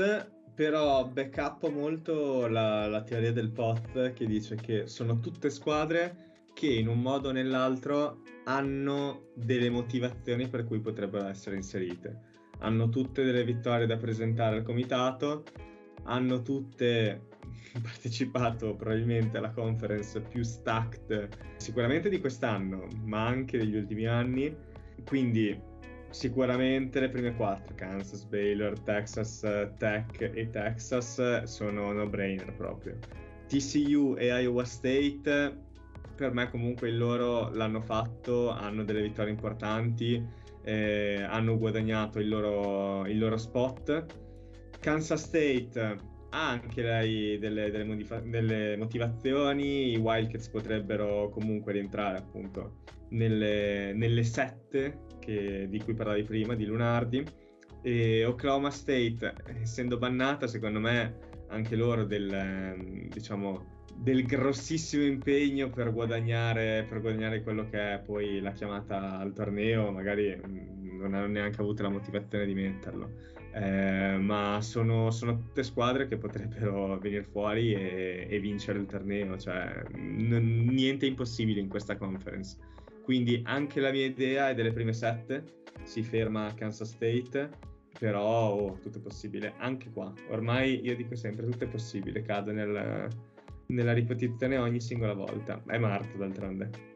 [0.53, 6.67] però backup molto la, la teoria del pot che dice che sono tutte squadre che
[6.67, 12.33] in un modo o nell'altro hanno delle motivazioni per cui potrebbero essere inserite.
[12.59, 15.45] Hanno tutte delle vittorie da presentare al comitato,
[16.03, 17.29] hanno tutte
[17.81, 24.55] partecipato probabilmente alla conference più stacked sicuramente di quest'anno, ma anche degli ultimi anni.
[25.05, 25.59] Quindi
[26.11, 29.41] sicuramente le prime quattro, Kansas, Baylor, Texas
[29.77, 32.97] Tech e Texas, sono no-brainer proprio.
[33.49, 35.57] TCU e Iowa State,
[36.15, 40.25] per me comunque loro l'hanno fatto, hanno delle vittorie importanti,
[40.63, 44.23] eh, hanno guadagnato il loro, il loro spot.
[44.81, 52.19] Kansas State ha anche lei delle, delle, modifa- delle, motivazioni, i Wildcats potrebbero comunque rientrare
[52.19, 57.25] appunto nelle, nelle sette che, di cui parlavi prima, di Lunardi,
[57.83, 61.19] e Oklahoma State, essendo bannata, secondo me
[61.49, 68.41] anche loro del, diciamo, del grossissimo impegno per guadagnare, per guadagnare quello che è poi
[68.41, 74.17] la chiamata al torneo, magari mm, non hanno neanche avuto la motivazione di metterlo eh,
[74.19, 79.85] ma sono, sono, tutte squadre che potrebbero venire fuori e, e vincere il torneo, cioè
[79.95, 82.57] n- niente impossibile in questa conference.
[83.03, 87.51] Quindi anche la mia idea è delle prime sette, si ferma a Kansas State,
[87.97, 90.13] però oh, tutto è possibile anche qua.
[90.31, 93.09] Ormai io dico sempre tutto è possibile, cado nel,
[93.67, 95.63] nella ripetizione ogni singola volta.
[95.65, 96.94] È Marto d'altronde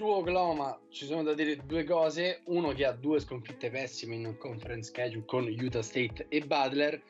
[0.00, 2.40] su Oklahoma ci sono da dire due cose.
[2.46, 7.02] Uno che ha due sconfitte pessime in conference schedule con Utah State e Butler,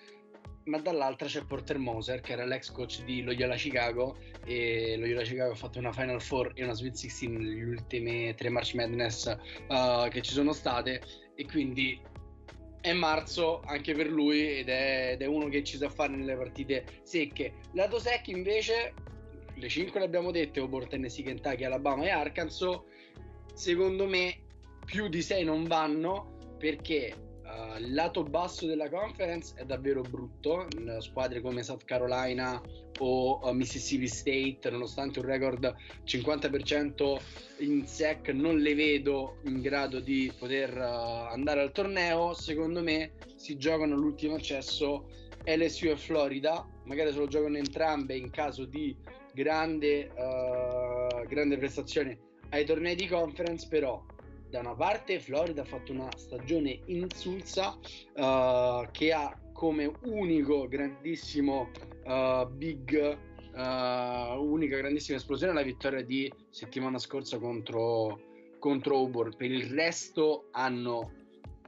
[0.65, 5.53] ma dall'altra c'è Porter Moser che era l'ex coach di Loyola Chicago e Loyola Chicago
[5.53, 9.37] ha fatto una Final Four e una Sweet 16 nelle ultime tre March Madness
[9.69, 11.01] uh, che ci sono state
[11.37, 12.01] e quindi
[12.81, 16.35] è marzo anche per lui ed è, ed è uno che ci sa fare nelle
[16.35, 17.53] partite secche.
[17.75, 18.95] Lato secchi invece
[19.61, 22.81] le 5 le abbiamo dette, Auburn, Tennessee, Kentucky, Alabama e Arkansas,
[23.55, 24.39] secondo me
[24.87, 30.67] più di 6 non vanno perché uh, il lato basso della conference è davvero brutto,
[31.01, 32.61] squadre come South Carolina
[33.01, 37.21] o uh, Mississippi State, nonostante un record 50%
[37.59, 43.13] in SEC, non le vedo in grado di poter uh, andare al torneo, secondo me
[43.37, 45.07] si giocano l'ultimo accesso
[45.45, 48.95] LSU e Florida, magari se lo giocano entrambe in caso di
[49.33, 52.19] grande, uh, grande prestazione
[52.51, 54.03] ai tornei di conference, però
[54.51, 57.79] da una parte Florida ha fatto una stagione insulsa
[58.17, 61.71] uh, che ha come unico grandissimo
[62.05, 63.19] uh, big
[63.55, 68.21] uh, unica grandissima esplosione la vittoria di settimana scorsa contro,
[68.59, 69.37] contro Auburn.
[69.37, 71.13] Per il resto hanno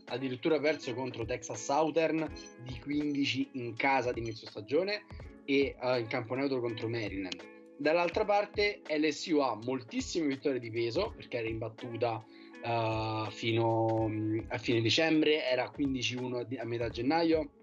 [0.06, 2.28] addirittura perso contro Texas Southern
[2.64, 5.04] di 15 in casa di inizio stagione
[5.44, 7.51] e in campo neutro contro Maryland
[7.82, 12.24] Dall'altra parte LSU ha moltissime vittorie di peso perché era imbattuta
[12.62, 17.54] uh, fino mm, a fine dicembre, era 15-1 a metà gennaio,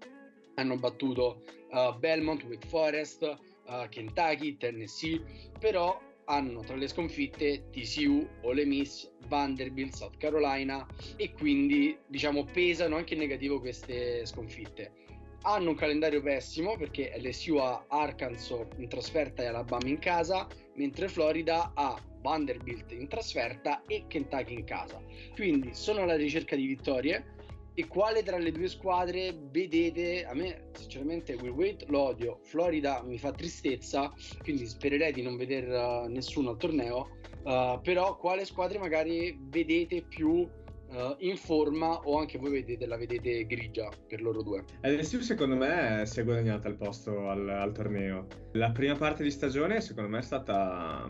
[0.56, 5.22] hanno battuto uh, Belmont, Wake Forest, uh, Kentucky, Tennessee,
[5.58, 12.96] però hanno tra le sconfitte TCU, Ole Miss, Vanderbilt, South Carolina e quindi diciamo pesano
[12.96, 14.99] anche in negativo queste sconfitte
[15.42, 21.08] hanno un calendario pessimo perché LSU ha Arkansas in trasferta e Alabama in casa, mentre
[21.08, 25.02] Florida ha Vanderbilt in trasferta e Kentucky in casa.
[25.34, 27.38] Quindi sono alla ricerca di vittorie
[27.74, 30.24] e quale tra le due squadre vedete?
[30.24, 34.12] A me sinceramente Will Wait lo odio, Florida mi fa tristezza,
[34.42, 40.02] quindi spererei di non vedere uh, nessuno al torneo, uh, però quale squadre magari vedete
[40.02, 40.46] più
[40.90, 44.64] uh, in forma o anche voi vedete, la vedete grigia per loro due?
[44.82, 48.26] LSU secondo me si è guadagnata il posto al, al torneo.
[48.52, 51.08] La prima parte di stagione secondo me è stata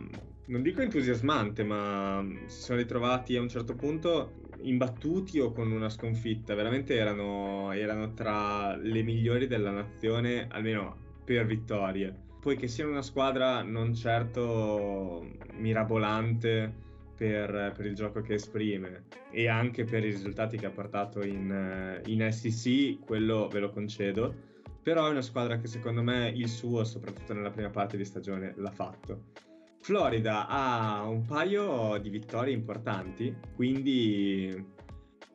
[0.51, 5.89] non dico entusiasmante, ma si sono ritrovati a un certo punto imbattuti o con una
[5.89, 6.55] sconfitta.
[6.55, 12.29] Veramente erano, erano, tra le migliori della nazione, almeno per vittorie.
[12.41, 15.25] Poi che siano una squadra non certo
[15.55, 16.89] mirabolante
[17.21, 21.51] per, per, il gioco che esprime e anche per i risultati che ha portato in,
[21.53, 24.35] eh, in SEC, quello ve lo concedo.
[24.83, 28.55] Però è una squadra che secondo me il suo, soprattutto nella prima parte di stagione,
[28.57, 29.25] l'ha fatto.
[29.81, 34.67] Florida ha un paio di vittorie importanti, quindi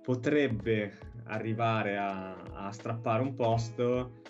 [0.01, 4.23] potrebbe arrivare a, a strappare un posto,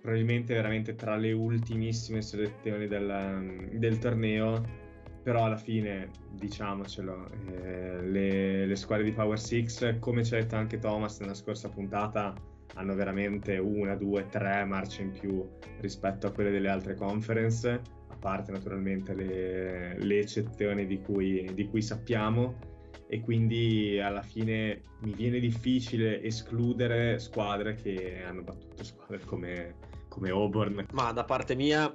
[0.00, 4.80] probabilmente veramente tra le ultimissime selezioni del, del torneo
[5.22, 10.56] però alla fine, diciamocelo, eh, le, le, squadre di Power 6, come ci ha detto
[10.56, 12.34] anche Thomas nella scorsa puntata,
[12.74, 15.46] hanno veramente una, due, tre marce in più
[15.80, 21.68] rispetto a quelle delle altre conference, a parte naturalmente le, le eccezioni di cui, di
[21.68, 22.70] cui sappiamo
[23.06, 29.74] e quindi alla fine mi viene difficile escludere squadre che hanno battuto squadre come,
[30.08, 30.86] come Auburn.
[30.92, 31.94] Ma da parte mia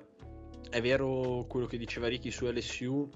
[0.70, 3.09] è vero quello che diceva Ricky su LSU,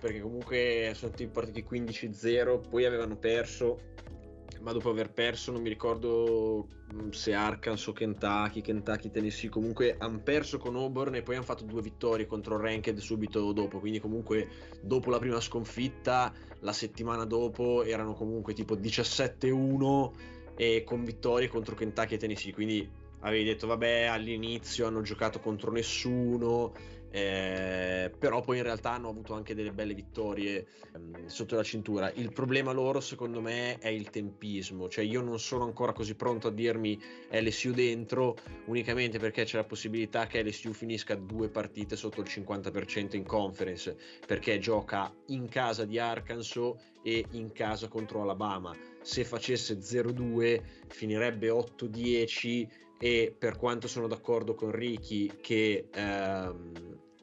[0.00, 3.78] perché comunque sono stati partiti 15-0, poi avevano perso,
[4.60, 9.96] ma dopo aver perso non mi ricordo mm, se Arkansas o Kentucky, Kentucky, Tennessee, comunque
[9.98, 14.00] hanno perso con Auburn e poi hanno fatto due vittorie contro Ranked subito dopo, quindi
[14.00, 14.48] comunque
[14.82, 20.10] dopo la prima sconfitta la settimana dopo erano comunque tipo 17-1
[20.56, 22.88] e con vittorie contro Kentucky e Tennessee, quindi
[23.22, 26.72] avevi detto vabbè all'inizio hanno giocato contro nessuno,
[27.14, 32.10] eh, però poi in realtà hanno avuto anche delle belle vittorie ehm, sotto la cintura.
[32.12, 36.48] Il problema loro secondo me è il tempismo, cioè io non sono ancora così pronto
[36.48, 36.98] a dirmi
[37.30, 43.14] LSU dentro unicamente perché c'è la possibilità che LSU finisca due partite sotto il 50%
[43.14, 43.94] in conference,
[44.26, 46.40] perché gioca in casa di Arkansas
[47.02, 48.74] e in casa contro Alabama.
[49.02, 56.72] Se facesse 0-2 finirebbe 8-10 e per quanto sono d'accordo con Ricky che ehm,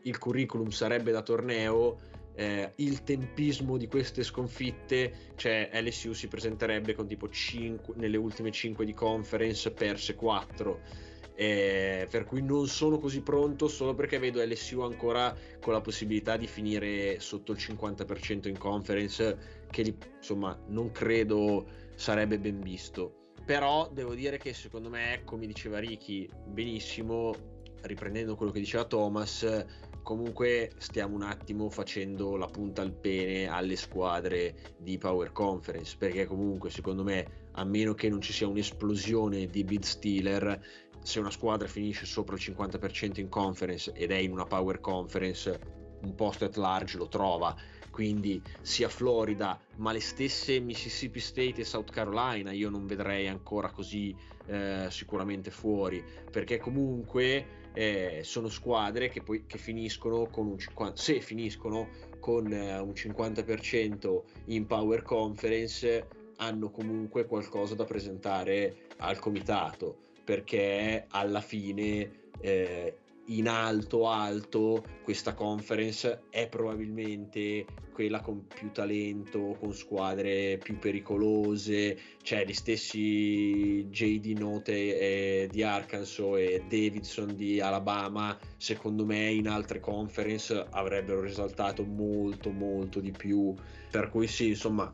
[0.01, 1.97] il curriculum sarebbe da torneo,
[2.35, 8.51] eh, il tempismo di queste sconfitte, cioè LSU si presenterebbe con tipo 5 nelle ultime
[8.51, 10.81] 5 di conference, perse 4.
[11.35, 16.35] Eh, per cui non sono così pronto solo perché vedo LSU ancora con la possibilità
[16.35, 21.65] di finire sotto il 50% in conference che insomma non credo
[21.95, 23.18] sarebbe ben visto
[23.49, 29.65] però devo dire che secondo me, come diceva Ricky benissimo, riprendendo quello che diceva Thomas,
[30.03, 36.27] comunque stiamo un attimo facendo la punta al pene alle squadre di Power Conference, perché
[36.27, 40.63] comunque secondo me, a meno che non ci sia un'esplosione di bid stealer,
[41.01, 45.59] se una squadra finisce sopra il 50% in conference ed è in una Power Conference,
[46.03, 47.55] un posto at large lo trova
[47.89, 53.69] quindi sia Florida, ma le stesse Mississippi State e South Carolina io non vedrei ancora
[53.71, 54.15] così
[54.47, 60.95] eh, sicuramente fuori, perché comunque eh, sono squadre che poi che finiscono con un 50,
[60.99, 69.19] se finiscono con eh, un 50% in Power Conference hanno comunque qualcosa da presentare al
[69.19, 72.97] comitato perché alla fine eh,
[73.29, 77.65] in alto alto questa conference è probabilmente
[77.99, 86.37] quella con più talento, con squadre più pericolose, cioè gli stessi JD Note di Arkansas
[86.37, 93.53] e Davidson di Alabama, secondo me in altre conference avrebbero risaltato molto molto di più,
[93.91, 94.89] per cui sì, insomma,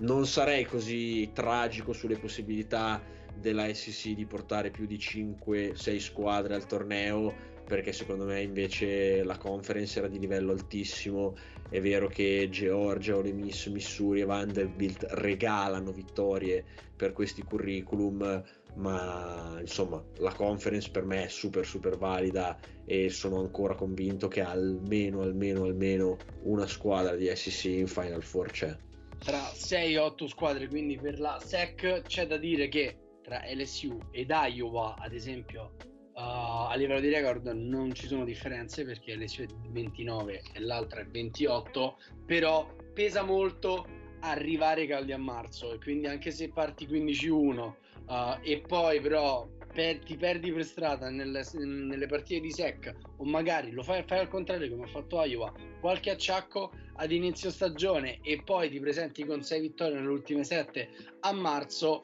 [0.00, 3.02] non sarei così tragico sulle possibilità
[3.40, 9.38] della SEC di portare più di 5-6 squadre al torneo perché secondo me invece la
[9.38, 11.36] conference era di livello altissimo.
[11.68, 16.64] È vero che Georgia, Ole Miss, Missouri e Vanderbilt regalano vittorie
[16.96, 18.42] per questi curriculum,
[18.74, 24.40] ma insomma la conference per me è super super valida e sono ancora convinto che
[24.40, 28.76] almeno almeno almeno una squadra di SEC in Final Four c'è.
[29.16, 34.96] Tra 6-8 squadre, quindi per la SEC c'è da dire che tra LSU ed Iowa,
[34.98, 35.76] ad esempio,
[36.20, 41.00] Uh, a livello di record non ci sono differenze perché le sue 29 e l'altra
[41.00, 41.96] è 28,
[42.26, 43.86] però pesa molto
[44.20, 47.74] arrivare caldi a marzo e quindi anche se parti 15-1 uh,
[48.06, 53.24] eh, e poi però per, ti perdi per strada nelle, nelle, partite di sec o
[53.24, 55.50] magari lo fai, fai al contrario come ha fatto Iowa,
[55.80, 60.88] qualche acciacco ad inizio stagione e poi ti presenti con 6 vittorie nelle ultime 7
[61.20, 62.02] a marzo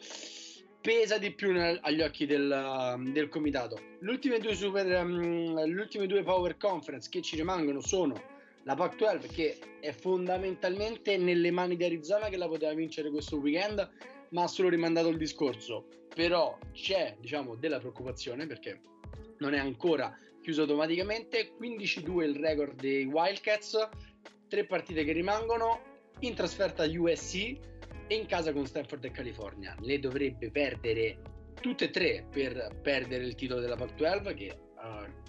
[0.87, 3.77] pesa di più nel, agli occhi del, um, del comitato.
[3.99, 8.15] Le ultime, due super, um, le ultime due Power Conference che ci rimangono sono
[8.63, 13.91] la Pac-12 che è fondamentalmente nelle mani di Arizona che la poteva vincere questo weekend
[14.29, 18.81] ma ha solo rimandato il discorso però c'è diciamo della preoccupazione perché
[19.39, 23.89] non è ancora chiuso automaticamente 15-2 il record dei Wildcats
[24.49, 25.81] tre partite che rimangono
[26.21, 27.76] in trasferta USC
[28.07, 29.75] e in casa con Stanford e California.
[29.81, 31.19] Le dovrebbe perdere
[31.61, 35.25] tutte e tre per perdere il titolo della Pac-12 che uh,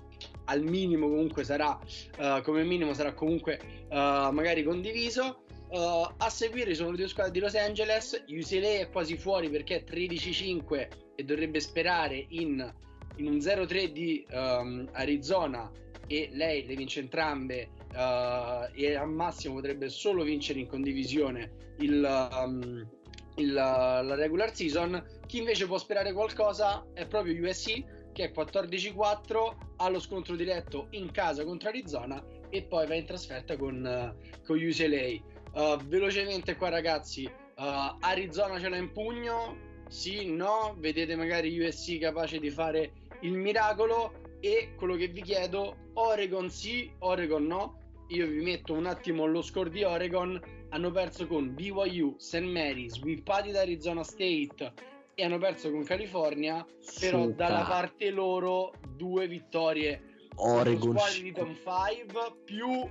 [0.46, 1.80] al minimo comunque sarà
[2.20, 3.60] uh, come minimo sarà comunque
[3.90, 9.18] uh, magari condiviso a seguire sono le due squadre di Los Angeles UCLA è quasi
[9.18, 12.74] fuori perché è 13-5 e dovrebbe sperare in,
[13.18, 15.70] in un 0-3 di um, Arizona
[16.08, 22.30] e lei le vince entrambe uh, e al massimo potrebbe solo vincere in condivisione il,
[22.32, 22.88] um,
[23.36, 25.04] il, la regular season.
[25.26, 30.88] Chi invece può sperare qualcosa è proprio USC che è 14-4, ha lo scontro diretto
[30.92, 35.36] in casa contro Arizona e poi va in trasferta con, uh, con UCLA.
[35.54, 42.00] Uh, velocemente qua ragazzi, uh, Arizona ce l'ha in pugno, sì, no, vedete magari USC
[42.00, 42.92] capace di fare
[43.22, 47.77] il miracolo e quello che vi chiedo, Oregon sì, Oregon no,
[48.08, 50.40] io vi metto un attimo lo score di Oregon,
[50.70, 52.42] hanno perso con BYU, St.
[52.42, 54.74] Mary, swippati da Arizona State
[55.14, 56.66] e hanno perso con California,
[57.00, 57.36] però Suca.
[57.36, 62.88] dalla parte loro due vittorie Oregon squadre di Tom 5 più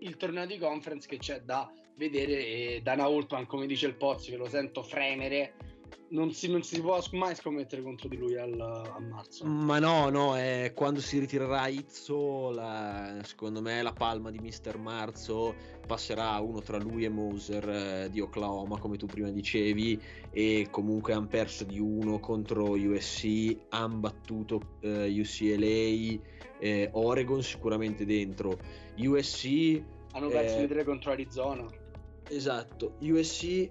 [0.00, 4.30] il torneo di conference che c'è da vedere e Dana Holtman come dice il Pozzi
[4.30, 5.54] che lo sento fremere
[6.10, 10.08] non si, non si può mai scommettere contro di lui al, a marzo Ma no,
[10.08, 15.54] no, è quando si ritirerà Izzo, la- secondo me la palma di Mister Marzo
[15.86, 21.12] passerà uno tra lui e Moser eh, di Oklahoma, come tu prima dicevi, e comunque
[21.12, 26.20] hanno perso di uno contro USC, hanno battuto eh, UCLA,
[26.58, 28.58] eh, Oregon sicuramente dentro.
[28.96, 29.82] USC,
[30.12, 31.66] hanno perso di tre contro Arizona
[32.28, 33.68] esatto, USC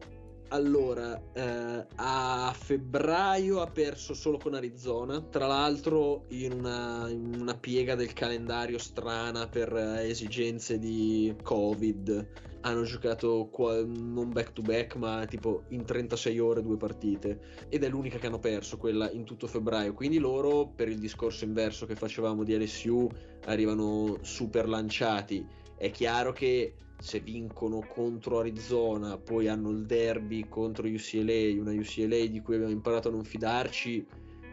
[0.50, 7.56] allora, eh, a febbraio ha perso solo con Arizona, tra l'altro in una, in una
[7.56, 12.46] piega del calendario strana per eh, esigenze di Covid.
[12.62, 17.40] Hanno giocato qua- non back to back, ma tipo in 36 ore due partite.
[17.70, 19.94] Ed è l'unica che hanno perso, quella in tutto febbraio.
[19.94, 23.08] Quindi loro, per il discorso inverso che facevamo di LSU,
[23.46, 25.46] arrivano super lanciati.
[25.78, 32.26] È chiaro che se vincono contro Arizona, poi hanno il derby contro UCLA, una UCLA
[32.26, 34.06] di cui abbiamo imparato a non fidarci,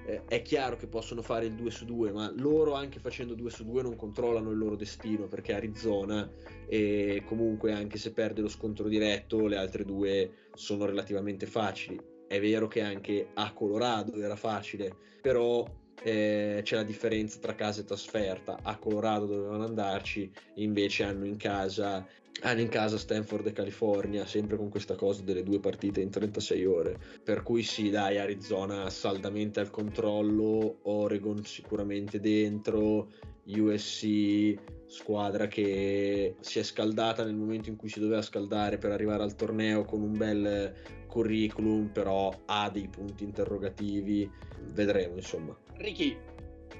[0.06, 3.50] eh, è chiaro che possono fare il 2 su 2, ma loro anche facendo 2
[3.50, 6.30] su 2 non controllano il loro destino perché Arizona
[6.66, 11.98] e comunque anche se perde lo scontro diretto, le altre due sono relativamente facili.
[12.26, 15.66] È vero che anche a Colorado era facile, però
[16.02, 18.58] eh, c'è la differenza tra casa e trasferta.
[18.62, 22.06] A Colorado dovevano andarci, invece hanno in casa
[22.44, 26.64] hanno in casa Stanford e California, sempre con questa cosa delle due partite in 36
[26.66, 26.98] ore.
[27.22, 33.08] Per cui sì, dai, Arizona saldamente al controllo, Oregon sicuramente dentro,
[33.46, 34.54] USC
[34.86, 39.34] squadra che si è scaldata nel momento in cui si doveva scaldare per arrivare al
[39.34, 40.72] torneo con un bel
[41.06, 44.30] curriculum, però ha dei punti interrogativi,
[44.72, 45.56] vedremo insomma.
[45.76, 46.32] Ricky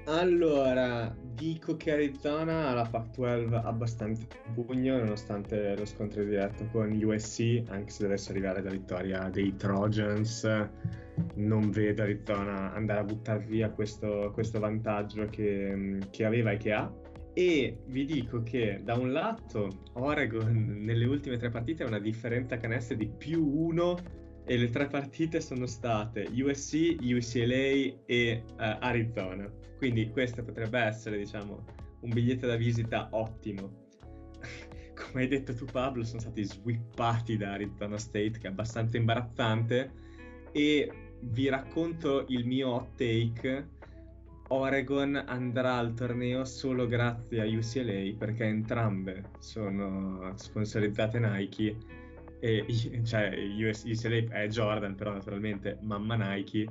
[0.07, 7.63] Allora, dico che Arizona ha la Pac-12 abbastanza pugno nonostante lo scontro diretto con USC,
[7.69, 10.47] anche se dovesse arrivare la vittoria dei Trojans,
[11.35, 16.71] non vedo Arizona andare a buttare via questo, questo vantaggio che, che aveva e che
[16.71, 16.91] ha.
[17.33, 22.57] E vi dico che da un lato Oregon nelle ultime tre partite ha una differenza
[22.57, 23.97] canestro di più uno
[24.45, 29.64] e le tre partite sono state USC, UCLA e eh, Arizona.
[29.77, 31.65] Quindi questo potrebbe essere, diciamo,
[32.01, 33.83] un biglietto da visita ottimo.
[34.95, 39.91] Come hai detto tu Pablo, sono stati swippati da Arizona State, che è abbastanza imbarazzante.
[40.51, 43.73] E vi racconto il mio hot take.
[44.49, 51.75] Oregon andrà al torneo solo grazie a UCLA perché entrambe sono sponsorizzate Nike
[52.39, 52.63] e
[53.03, 56.67] cioè US, UCLA è Jordan però naturalmente mamma Nike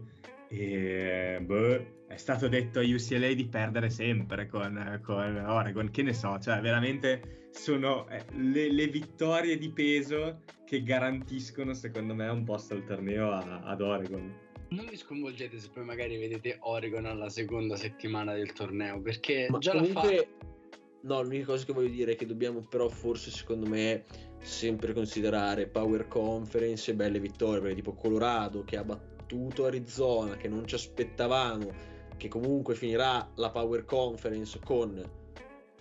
[0.48, 6.14] e boh, è stato detto a UCLA di perdere sempre con, con Oregon che ne
[6.14, 12.44] so cioè veramente sono eh, le, le vittorie di peso che garantiscono secondo me un
[12.44, 14.42] posto al torneo a- ad Oregon.
[14.70, 19.58] Non vi sconvolgete se poi magari vedete Oregon alla seconda settimana del torneo perché Ma
[19.58, 20.52] già comunque, fatto
[21.02, 24.04] no, l'unica cosa che voglio dire è che dobbiamo però forse secondo me
[24.40, 30.48] sempre considerare Power Conference e belle vittorie, perché tipo Colorado che ha battuto Arizona, che
[30.48, 35.22] non ci aspettavamo, che comunque finirà la Power Conference con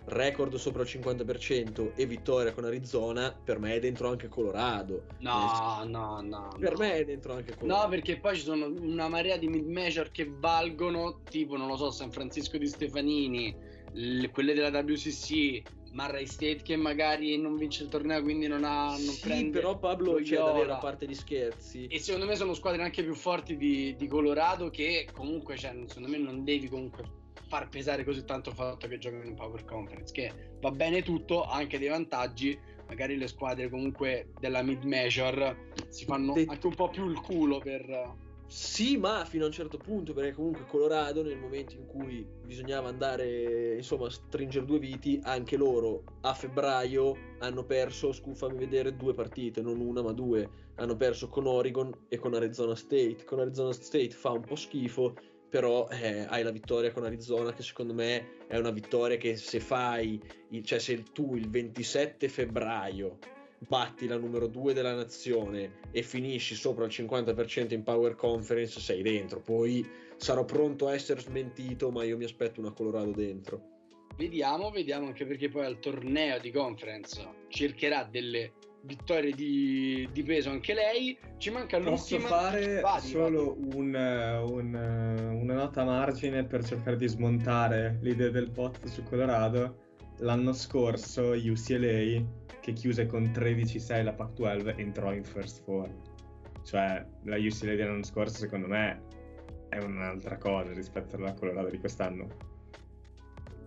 [0.06, 5.04] record sopra il 50% e vittoria con Arizona, per me è dentro anche Colorado.
[5.20, 6.78] no no no Per no.
[6.78, 7.82] me è dentro anche Colorado.
[7.84, 11.76] No, perché poi ci sono una marea di mid major che valgono, tipo, non lo
[11.76, 13.56] so, San Francisco di Stefanini,
[13.92, 15.62] le- quelle della WCC,
[15.94, 19.78] Murray State che magari non vince il torneo, quindi non ha non Sì, prende però
[19.78, 20.44] Pablo, Loyola.
[20.52, 21.86] davvero a parte gli scherzi.
[21.86, 26.08] E secondo me sono squadre anche più forti di, di Colorado che comunque, cioè, secondo
[26.08, 27.04] me non devi comunque
[27.48, 31.44] far pesare così tanto il fatto che giocano in Power Conference, che va bene tutto,
[31.44, 35.56] ha anche dei vantaggi, magari le squadre comunque della mid major
[35.88, 38.22] si fanno anche un po' più il culo per...
[38.54, 42.88] Sì, ma fino a un certo punto, perché comunque Colorado nel momento in cui bisognava
[42.88, 49.12] andare, insomma, a stringere due viti, anche loro a febbraio hanno perso, scufami vedere, due
[49.12, 53.24] partite, non una ma due, hanno perso con Oregon e con Arizona State.
[53.24, 55.16] Con Arizona State fa un po' schifo,
[55.48, 59.58] però eh, hai la vittoria con Arizona che secondo me è una vittoria che se
[59.58, 60.22] fai,
[60.62, 63.18] cioè se tu il 27 febbraio
[63.66, 69.02] batti la numero 2 della nazione e finisci sopra il 50% in Power Conference, sei
[69.02, 69.40] dentro.
[69.40, 69.86] Poi
[70.16, 73.72] sarò pronto a essere smentito, ma io mi aspetto una Colorado dentro.
[74.16, 78.52] Vediamo, vediamo anche perché poi al torneo di conference cercherà delle
[78.82, 81.18] vittorie di, di peso anche lei.
[81.38, 82.28] Ci manca Posso l'ultima.
[82.36, 88.50] fare Vadi, solo un, un- una nota a margine per cercare di smontare l'idea del
[88.50, 89.82] pot su Colorado.
[90.18, 92.22] L'anno scorso UCLA,
[92.64, 95.86] che chiuse con 13-6 la Pac-12, entrò in first four.
[96.64, 99.02] Cioè, la UCLA dell'anno scorso, secondo me,
[99.68, 102.52] è un'altra cosa rispetto alla Colorado di quest'anno.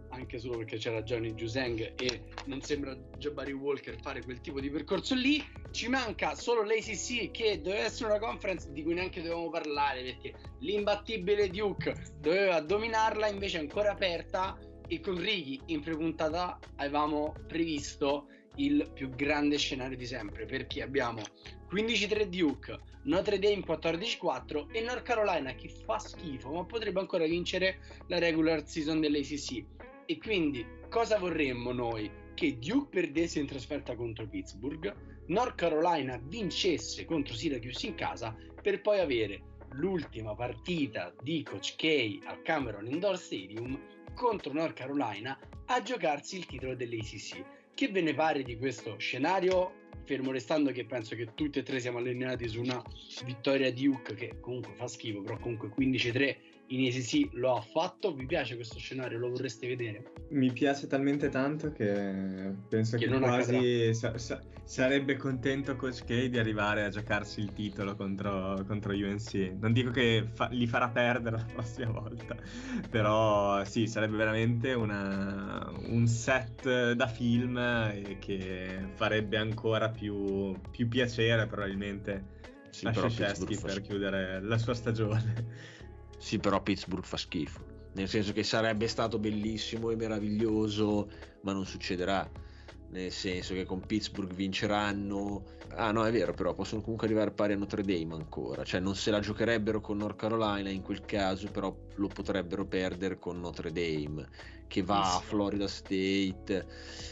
[0.10, 4.72] anche solo perché c'era Johnny Giuseng e non sembra Jabari Walker fare quel tipo di
[4.72, 5.45] percorso lì.
[5.70, 10.34] Ci manca solo l'ACC che doveva essere una conference di cui neanche dovevamo parlare perché
[10.62, 18.30] l'imbattibile Duke doveva dominarla, invece è ancora aperta e con Righi in prepuntata avevamo previsto
[18.58, 21.22] il più grande scenario di sempre perché abbiamo
[21.72, 27.80] 15-3 Duke, Notre Dame 14-4 e North Carolina che fa schifo ma potrebbe ancora vincere
[28.08, 29.64] la regular season dell'ACC.
[30.05, 32.10] E quindi cosa vorremmo noi?
[32.34, 34.93] Che Duke perdesse in trasferta contro Pittsburgh,
[35.28, 39.41] North Carolina vincesse contro Syracuse in casa per poi avere
[39.72, 43.78] l'ultima partita di Coach K al Cameron Indoor Stadium
[44.14, 47.57] contro North Carolina a giocarsi il titolo dell'ACC.
[47.78, 49.71] Che ve ne pare di questo scenario?
[50.03, 52.82] Fermo restando che penso che tutti e tre siamo allineati su una
[53.23, 56.36] vittoria di Duke che comunque fa schifo, però comunque 15-3
[56.68, 58.13] in ACC lo ha fatto.
[58.13, 59.18] Vi piace questo scenario?
[59.20, 60.11] Lo vorreste vedere?
[60.30, 66.03] Mi piace talmente tanto che penso Che che, non quasi sa- sa- sarebbe contento Coach
[66.03, 69.55] K di arrivare a giocarsi il titolo contro, contro UNC.
[69.59, 72.36] Non dico che fa- li farà perdere la prossima volta,
[72.89, 80.89] però sì, sarebbe veramente una- un set da film eh, che farebbe ancora più, più
[80.89, 82.36] piacere probabilmente
[82.70, 83.07] Sì, a fa
[83.61, 85.76] per chiudere la sua stagione.
[86.18, 87.76] Sì, però Pittsburgh fa schifo.
[87.93, 91.09] Nel senso che sarebbe stato bellissimo e meraviglioso,
[91.41, 92.30] ma non succederà.
[92.89, 95.43] Nel senso che con Pittsburgh vinceranno.
[95.76, 98.63] Ah, no, è vero, però possono comunque arrivare pari a Notre Dame ancora.
[98.63, 103.20] Cioè, non se la giocherebbero con North Carolina in quel caso, però lo potrebbero perdere
[103.20, 104.28] con Notre Dame,
[104.68, 105.20] che va a.
[105.20, 106.65] Florida State.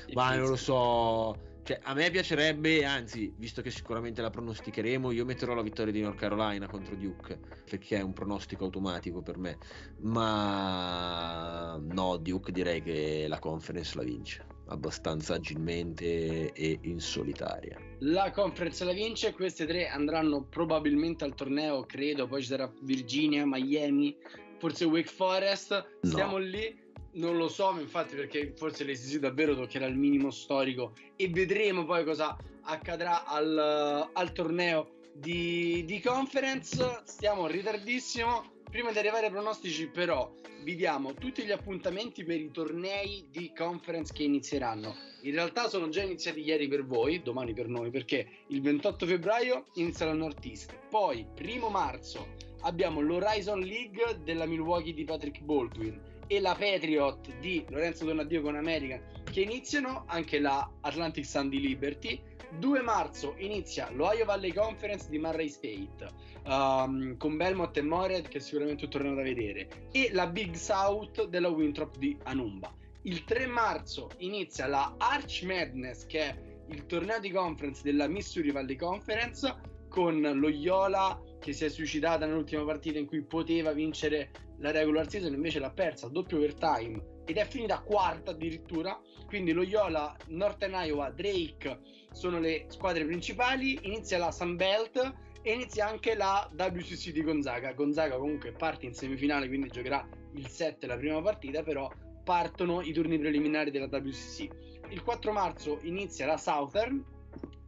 [0.05, 1.53] E Ma non lo so.
[1.65, 5.99] Cioè, a me piacerebbe, anzi, visto che sicuramente la pronosticheremo, io metterò la vittoria di
[5.99, 9.57] North Carolina contro Duke, perché è un pronostico automatico per me.
[10.01, 17.79] Ma no, Duke direi che la conference la vince abbastanza agilmente e in solitaria.
[18.01, 23.43] La conference la vince, queste tre andranno probabilmente al torneo, credo, poi ci sarà Virginia,
[23.43, 24.15] Miami,
[24.59, 26.09] forse Wake Forest, No.
[26.11, 26.83] stiamo lì,
[27.15, 32.03] non lo so, infatti perché forse l'ACC davvero toccherà il minimo storico e vedremo poi
[32.03, 39.87] cosa accadrà al, al torneo di, di conference, stiamo ritardissimo, prima di arrivare ai pronostici
[39.87, 40.29] però
[40.63, 44.95] vi diamo tutti gli appuntamenti per i tornei di conference che inizieranno.
[45.21, 49.65] In realtà sono già iniziati ieri per voi, domani per noi, perché il 28 febbraio
[49.75, 50.75] inizia la Northeast.
[50.89, 52.29] Poi, primo marzo,
[52.61, 58.55] abbiamo l'Horizon League della Milwaukee di Patrick Baldwin e la Patriot di Lorenzo Donadio con
[58.55, 59.01] American
[59.31, 62.21] che iniziano anche la Atlantic Sun di Liberty.
[62.57, 66.07] 2 marzo inizia l'Ohio Valley Conference di Murray State
[66.45, 71.27] um, con Belmont e Morehead che sicuramente un torneo da vedere e la Big South
[71.27, 72.73] della Winthrop di Anumba.
[73.01, 76.35] Il 3 marzo inizia la Arch Madness che è
[76.69, 79.53] il torneo di conference della Missouri Valley Conference
[79.89, 85.33] con Loyola che si è suicidata nell'ultima partita in cui poteva vincere la regular season
[85.33, 88.99] invece l'ha persa doppio overtime ed è finita quarta addirittura.
[89.25, 91.79] Quindi Loyola, Northern Iowa, Drake
[92.11, 93.79] sono le squadre principali.
[93.83, 97.73] Inizia la Sun Belt e inizia anche la WCC di Gonzaga.
[97.73, 101.91] Gonzaga comunque parte in semifinale quindi giocherà il 7 la prima partita però
[102.23, 104.47] partono i turni preliminari della WCC
[104.89, 107.03] il 4 marzo inizia la Southern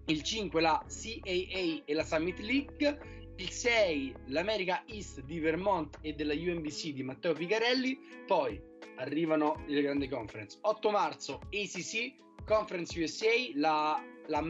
[0.05, 6.13] il 5 la CAA e la Summit League il 6 l'America East di Vermont e
[6.13, 8.59] della UMBC di Matteo Picarelli poi
[8.97, 12.13] arrivano le grandi conference 8 marzo ACC
[12.45, 14.39] Conference USA la, la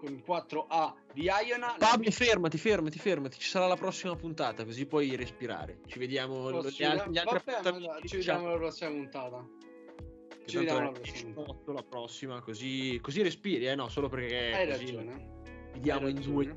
[0.00, 1.76] con 4A di Iona.
[1.78, 3.38] Pablo, fermati, fermati, fermati.
[3.38, 5.80] Ci sarà la prossima puntata, così puoi respirare.
[5.86, 9.46] Ci vediamo Oh, gli al- gli altri vabbè, dai, ci vediamo alla prossima puntata.
[10.46, 11.52] Ci vediamo alla prossima puntata.
[11.52, 15.38] 18 la prossima, così, così respiri, eh no, solo perché Hai così ragione.
[15.72, 16.56] Dividiamo in due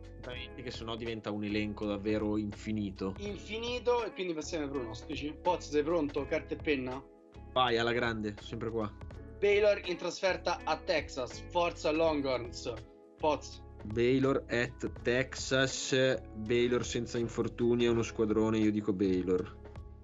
[0.56, 3.16] che sennò diventa un elenco davvero infinito.
[3.20, 5.36] Infinito e quindi passiamo ai pronostici.
[5.42, 6.26] Poz, sei pronto?
[6.26, 7.04] Carta e penna?
[7.52, 8.92] Vai alla grande, sempre qua.
[9.40, 11.44] Baylor in trasferta a Texas.
[11.50, 12.74] Forza Longhorns.
[13.18, 13.62] Poz.
[13.84, 15.94] Baylor at Texas,
[16.36, 19.58] Baylor senza infortuni è uno squadrone, io dico Baylor.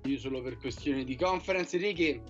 [0.04, 1.78] Io solo per questioni di conference.
[1.78, 2.22] Ricky.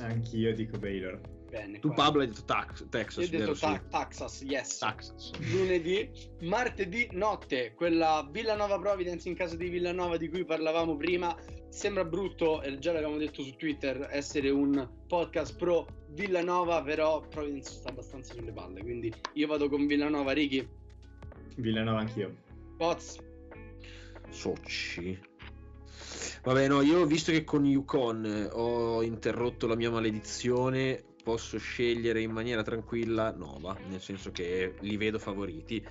[0.00, 1.18] Anch'io dico Baylor.
[1.52, 1.80] Bene.
[1.80, 1.92] Tu.
[1.92, 4.78] Pablo hai detto Tax- Texas, Io ho detto ta- Texas, yes.
[4.78, 5.32] Texas.
[5.52, 11.36] lunedì, martedì notte, quella Villanova Providence in casa di Villanova di cui parlavamo prima.
[11.68, 17.70] Sembra brutto, e già l'avevamo detto su Twitter, essere un podcast pro Villanova, però Providence
[17.70, 20.66] sta abbastanza sulle palle, quindi io vado con Villanova, Ricky,
[21.56, 22.34] Villanova anch'io.
[22.78, 23.18] Poz,
[24.30, 25.18] Soci.
[26.44, 32.20] Vabbè, no, io visto che con Yukon eh, ho interrotto la mia maledizione, posso scegliere
[32.20, 35.84] in maniera tranquilla Nova, nel senso che li vedo favoriti.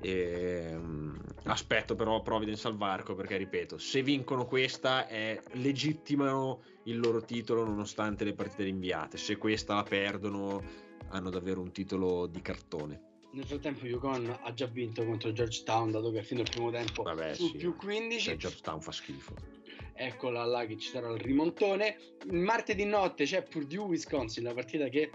[0.00, 7.22] Ehm, aspetto però Providence al varco perché ripeto, se vincono questa è legittimano il loro
[7.22, 9.16] titolo nonostante le partite rinviate.
[9.16, 10.62] Se questa la perdono,
[11.08, 13.02] hanno davvero un titolo di cartone.
[13.32, 17.02] nel frattempo Yukon ha già vinto contro Georgetown, dato che a fine del primo tempo
[17.02, 17.56] Vabbè, su sì.
[17.56, 18.20] più 15.
[18.20, 19.57] Cioè, Georgetown fa schifo.
[19.98, 21.96] Eccola là che ci sarà il rimontone.
[22.30, 25.10] Martedì notte c'è Purdue Wisconsin, la partita che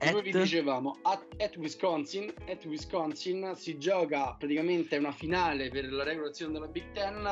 [0.00, 5.92] come vi At- dicevamo at, at Wisconsin, at Wisconsin si gioca praticamente una finale per
[5.92, 7.28] la regolazione della Big Ten.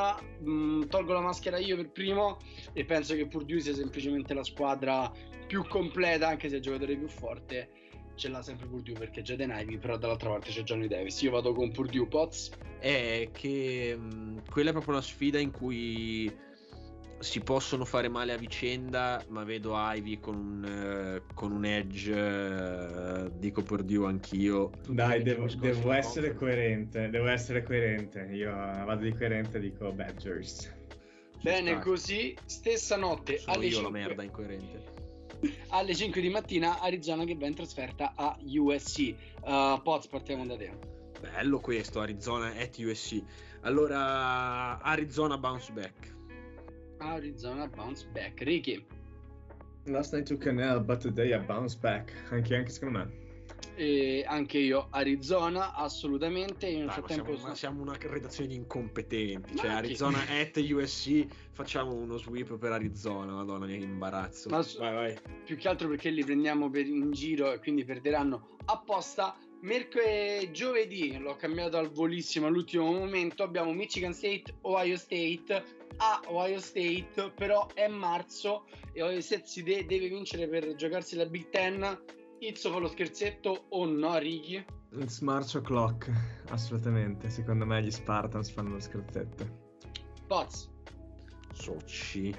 [0.46, 2.36] Mm, tolgo la maschera io per primo
[2.74, 5.10] e penso che Purdue sia semplicemente la squadra
[5.46, 7.70] più completa, anche se il giocatore più forte.
[8.16, 11.22] Ce l'ha sempre Purdue perché c'è Jaden Ivey, però dall'altra parte c'è Johnny Davis.
[11.22, 12.50] Io vado con Purdue Pots.
[12.80, 16.30] è che mh, quella è proprio una sfida in cui
[17.20, 22.12] si possono fare male a vicenda, ma vedo Ivy con un, eh, con un edge,
[22.12, 24.70] eh, dico Purdue anch'io.
[24.88, 26.34] Dai, devo, devo essere Conference.
[26.34, 27.10] coerente.
[27.10, 28.28] Devo essere coerente.
[28.32, 30.58] Io eh, vado di coerente dico Badgers.
[30.60, 31.80] Ci Bene, sta.
[31.80, 34.84] così, stessa notte Sono alle io la 5, merda incoerente.
[35.70, 39.14] alle 5 di mattina Arizona che va in trasferta a USC.
[39.42, 40.72] Uh, Poz, partiamo da te.
[41.20, 43.20] Bello questo, Arizona at USC.
[43.62, 46.16] Allora, Arizona bounce back.
[46.98, 48.40] Arizona bounce back.
[48.42, 48.84] Ricky.
[49.84, 52.12] Last night took an L, but today I bounce back.
[52.30, 53.26] Anche, anche secondo me.
[53.74, 56.66] E anche io Arizona, assolutamente.
[56.66, 59.54] Nel Dai, ma frattempo siamo, siamo una redazione di incompetenti.
[59.54, 63.32] Ma Cioè, Arizona at USC, facciamo uno sweep per Arizona.
[63.32, 64.48] Madonna, che imbarazzo.
[64.50, 65.18] Ma su- Vai, vai.
[65.44, 69.36] più che altro perché li prendiamo per in giro e quindi perderanno apposta.
[69.60, 73.42] Mercoledì, giovedì, l'ho cambiato al volissimo all'ultimo momento.
[73.42, 75.76] Abbiamo Michigan State, Ohio State.
[76.00, 81.16] A Ohio State, però è marzo e Ohio State si de- deve vincere per giocarsi
[81.16, 81.98] la Big Ten.
[82.38, 84.64] Izzo fa lo scherzetto o no, Ricky?
[84.92, 86.08] It's March o'clock.
[86.50, 87.28] Assolutamente.
[87.30, 89.46] Secondo me gli Spartans fanno lo scherzetto.
[90.28, 90.70] Poz.
[91.52, 92.32] Soci.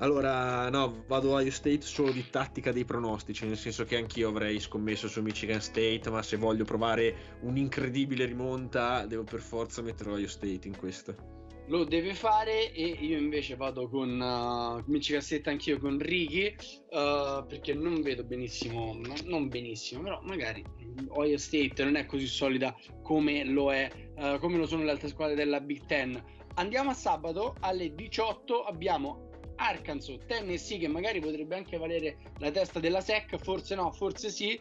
[0.00, 4.28] Allora, no, vado a Ohio State solo di tattica dei pronostici, nel senso che anch'io
[4.28, 10.10] avrei scommesso su Michigan State, ma se voglio provare un'incredibile rimonta, devo per forza mettere
[10.10, 11.36] Ohio State in questo.
[11.68, 16.54] lo deve fare e io invece vado con uh, Michigan State anch'io con Ricky
[16.90, 20.64] uh, perché non vedo benissimo no- non benissimo però magari
[21.08, 25.08] Ohio State non è così solida come lo è uh, come lo sono le altre
[25.08, 26.18] squadre della Big Ten
[26.54, 29.27] andiamo a sabato alle 18 abbiamo
[29.58, 34.58] Arkansas Tennessee che magari potrebbe anche valere la testa della SEC forse no forse sì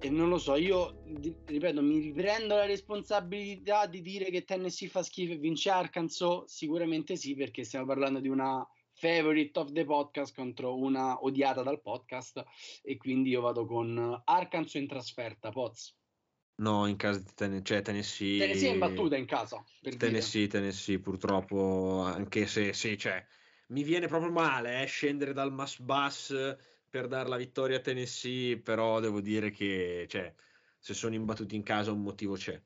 [0.00, 1.02] e non lo so, io
[1.44, 6.44] ripeto, mi riprendo la responsabilità di dire che Tennessee fa schifo e vince Arkansas?
[6.46, 11.80] Sicuramente sì, perché stiamo parlando di una favorite of the podcast contro una odiata dal
[11.80, 12.44] podcast
[12.82, 15.96] e quindi io vado con Arkansas in trasferta, Poz.
[16.60, 18.38] No, in casa di Ten- cioè Tennessee.
[18.38, 20.06] Tennessee è in battuta in casa, per dire.
[20.06, 23.24] Tennessee, Tennessee, purtroppo, anche se sì, cioè,
[23.68, 26.56] mi viene proprio male eh, scendere dal mass bus
[26.88, 30.34] per dare la vittoria a Tennessee, però devo dire che, cioè,
[30.78, 32.60] se sono imbattuti in casa un motivo c'è.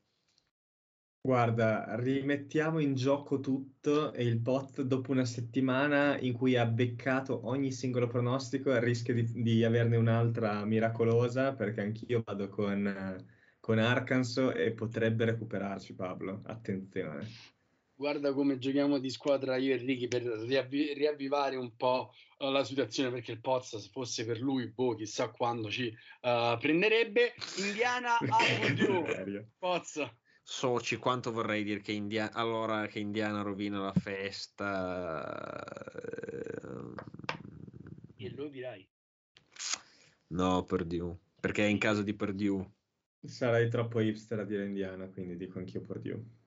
[1.25, 7.47] Guarda, rimettiamo in gioco tutto e il bot dopo una settimana in cui ha beccato
[7.47, 13.25] ogni singolo pronostico rischia di, di averne un'altra miracolosa perché anch'io vado con,
[13.59, 17.52] con Arkansas e potrebbe recuperarci Pablo, attenzione.
[18.03, 22.65] Guarda come giochiamo di squadra io e Ricky per riavvi- riavvivare un po' uh, la
[22.65, 28.17] situazione perché il Pozza se fosse per lui boh chissà quando ci uh, prenderebbe Indiana
[28.17, 30.13] a Purdue Pozza
[30.45, 35.23] Soci, quanto vorrei dire che, India- allora, che Indiana rovina la festa.
[38.17, 38.85] E lo dirai.
[40.31, 41.17] No, Purdue.
[41.39, 42.69] Perché è in casa di Purdue.
[43.23, 46.42] Sarai troppo hipster a dire Indiana, quindi dico anch'io Purdue.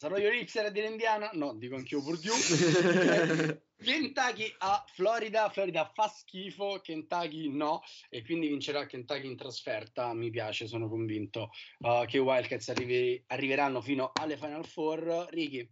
[0.00, 1.28] Sarò io hipster a dire Indiana?
[1.32, 3.62] No, dico anch'io Purdue.
[3.82, 10.14] Kentucky a Florida, Florida fa schifo, Kentucky no, e quindi vincerà Kentucky in trasferta.
[10.14, 15.26] Mi piace, sono convinto uh, che i Wildcats arrivi- arriveranno fino alle Final Four.
[15.30, 15.68] Ricky,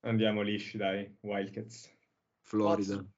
[0.00, 1.96] Andiamo lisci, dai, Wildcats.
[2.42, 2.96] Florida.
[2.96, 3.12] Pozzo.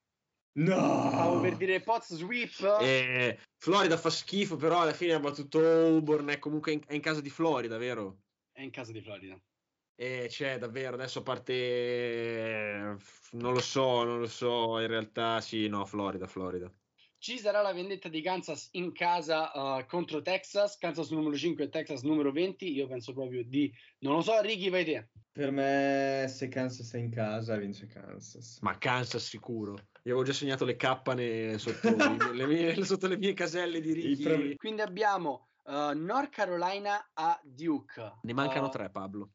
[0.52, 1.08] No!
[1.10, 2.78] stavo per dire Poz sweep.
[2.82, 6.28] Eh, Florida fa schifo, però alla fine ha battuto Auburn.
[6.28, 8.18] È comunque in, è in casa di Florida, vero?
[8.52, 9.40] È in casa di Florida.
[10.00, 12.96] E c'è davvero adesso a parte eh,
[13.32, 16.72] non lo so, non lo so, in realtà sì, no, Florida, Florida.
[17.18, 21.68] Ci sarà la vendetta di Kansas in casa uh, contro Texas, Kansas numero 5 e
[21.68, 22.72] Texas numero 20.
[22.72, 25.10] Io penso proprio di non lo so, Ricky, vai te.
[25.30, 28.60] Per me, se Kansas è in casa, vince Kansas.
[28.62, 29.72] Ma Kansas sicuro.
[29.74, 31.94] Io avevo già segnato le cappane sotto,
[32.32, 34.56] le, mie, sotto le mie caselle di Ricky.
[34.56, 38.14] Quindi abbiamo uh, North Carolina a Duke.
[38.22, 39.32] Ne mancano Uh, tre, Pablo.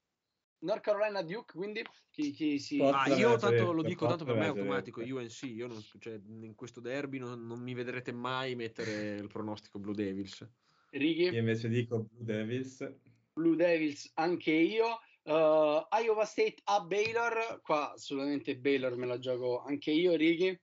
[0.66, 2.82] North Carolina Duke, quindi chi, chi si...
[2.82, 5.16] Ah, io tanto lo detto, dico tanto per me è automatico, detto.
[5.16, 9.80] UNC, io non, cioè, in questo derby non, non mi vedrete mai mettere il pronostico
[9.80, 10.46] Blue Devils.
[10.92, 12.94] Ricky, Io invece dico Blue Devils.
[13.34, 15.00] Blue Devils anche io.
[15.24, 20.60] Uh, Iowa State a Baylor, qua assolutamente Baylor me la gioco anche io, Ricky.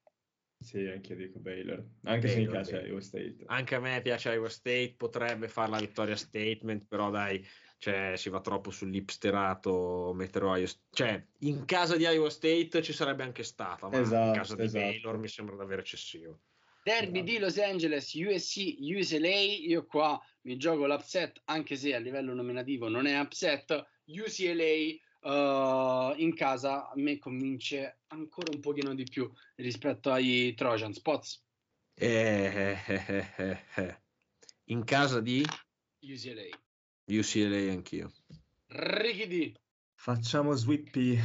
[0.58, 1.84] Sì, anche io dico Baylor.
[2.04, 2.88] Anche se mi Baylor, piace Baylor.
[2.88, 3.36] Iowa State.
[3.46, 7.44] Anche a me piace Iowa State, potrebbe fare la vittoria statement, però dai,
[7.82, 10.70] cioè, si va troppo sull'hipsterato, metterò Iowa.
[10.90, 14.62] Cioè, in casa di Iowa State ci sarebbe anche stata, ma in Esatto, casa di
[14.62, 14.84] esatto.
[14.84, 16.42] Baylor mi sembra davvero eccessivo.
[16.84, 19.28] Derby di Los Angeles, USC, UCLA,
[19.66, 26.14] io qua mi gioco l'upset, anche se a livello nominativo non è upset, UCLA uh,
[26.20, 31.44] in casa a me convince ancora un pochino di più rispetto ai Trojan Spots,
[31.94, 34.02] Eh, eh, eh, eh, eh.
[34.66, 35.44] In casa di
[36.00, 36.48] UCLA.
[37.18, 38.10] UCLA anch'io.
[38.66, 39.52] D,
[39.94, 41.18] Facciamo Sweepy.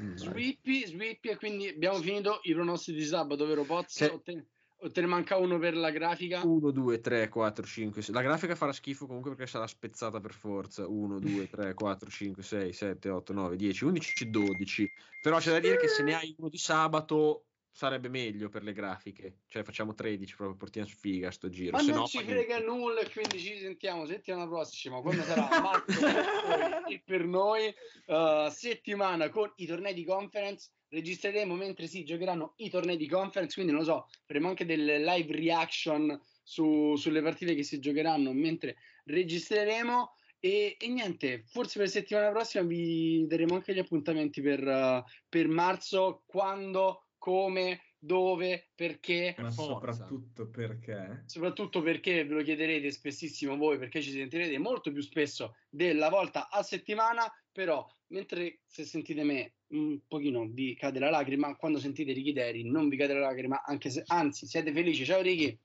[0.00, 0.14] Mm.
[0.14, 3.86] Sweepy, Sweepy e quindi abbiamo finito i pronostici di sabato, vero Poz?
[3.88, 4.04] Sì.
[4.04, 6.44] O, te, o te ne manca uno per la grafica?
[6.44, 8.14] 1, 2, 3, 4, 5, 6.
[8.14, 10.86] La grafica farà schifo comunque perché sarà spezzata per forza.
[10.86, 14.92] 1, 2, 3, 4, 5, 6, 7, 8, 9, 10, 11, 12.
[15.22, 18.72] Però c'è da dire che se ne hai uno di sabato sarebbe meglio per le
[18.72, 19.38] grafiche.
[19.46, 21.72] Cioè facciamo 13 proprio, portiamo sfiga sto giro.
[21.72, 25.22] Ma se non no, ci poi- frega nulla e quindi ci sentiamo settimana prossima quando
[25.22, 26.06] sarà marzo
[26.88, 27.72] e per noi
[28.06, 33.54] uh, settimana con i tornei di conference registreremo mentre si giocheranno i tornei di conference
[33.54, 38.32] quindi non lo so faremo anche delle live reaction su- sulle partite che si giocheranno
[38.32, 44.66] mentre registreremo e, e niente forse per settimana prossima vi daremo anche gli appuntamenti per,
[44.66, 49.92] uh, per marzo quando come dove perché Ma forza.
[49.92, 51.22] soprattutto perché?
[51.26, 56.48] soprattutto perché ve lo chiederete spessissimo voi, perché ci sentirete molto più spesso della volta
[56.48, 62.12] a settimana, però mentre se sentite me un pochino vi cade la lacrima, quando sentite
[62.14, 65.04] Ricky Terry non vi cade la lacrima, anche se anzi siete felici.
[65.04, 65.60] Ciao Ricky!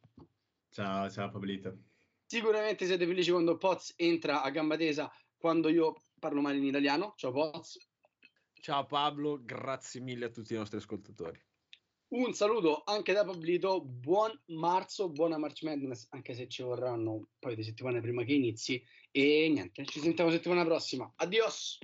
[0.69, 1.77] Ciao, ciao Pablito.
[2.25, 7.13] Sicuramente siete felici quando Poz entra a gamba tesa quando io parlo male in italiano.
[7.15, 7.77] Ciao Poz.
[8.51, 11.44] Ciao Pablo, grazie mille a tutti i nostri ascoltatori.
[12.15, 17.25] Un saluto anche da Pablito, buon marzo, buona March Madness, anche se ci vorranno un
[17.37, 18.81] paio di settimane prima che inizi.
[19.11, 21.11] E niente, ci sentiamo settimana prossima.
[21.17, 21.77] Adios!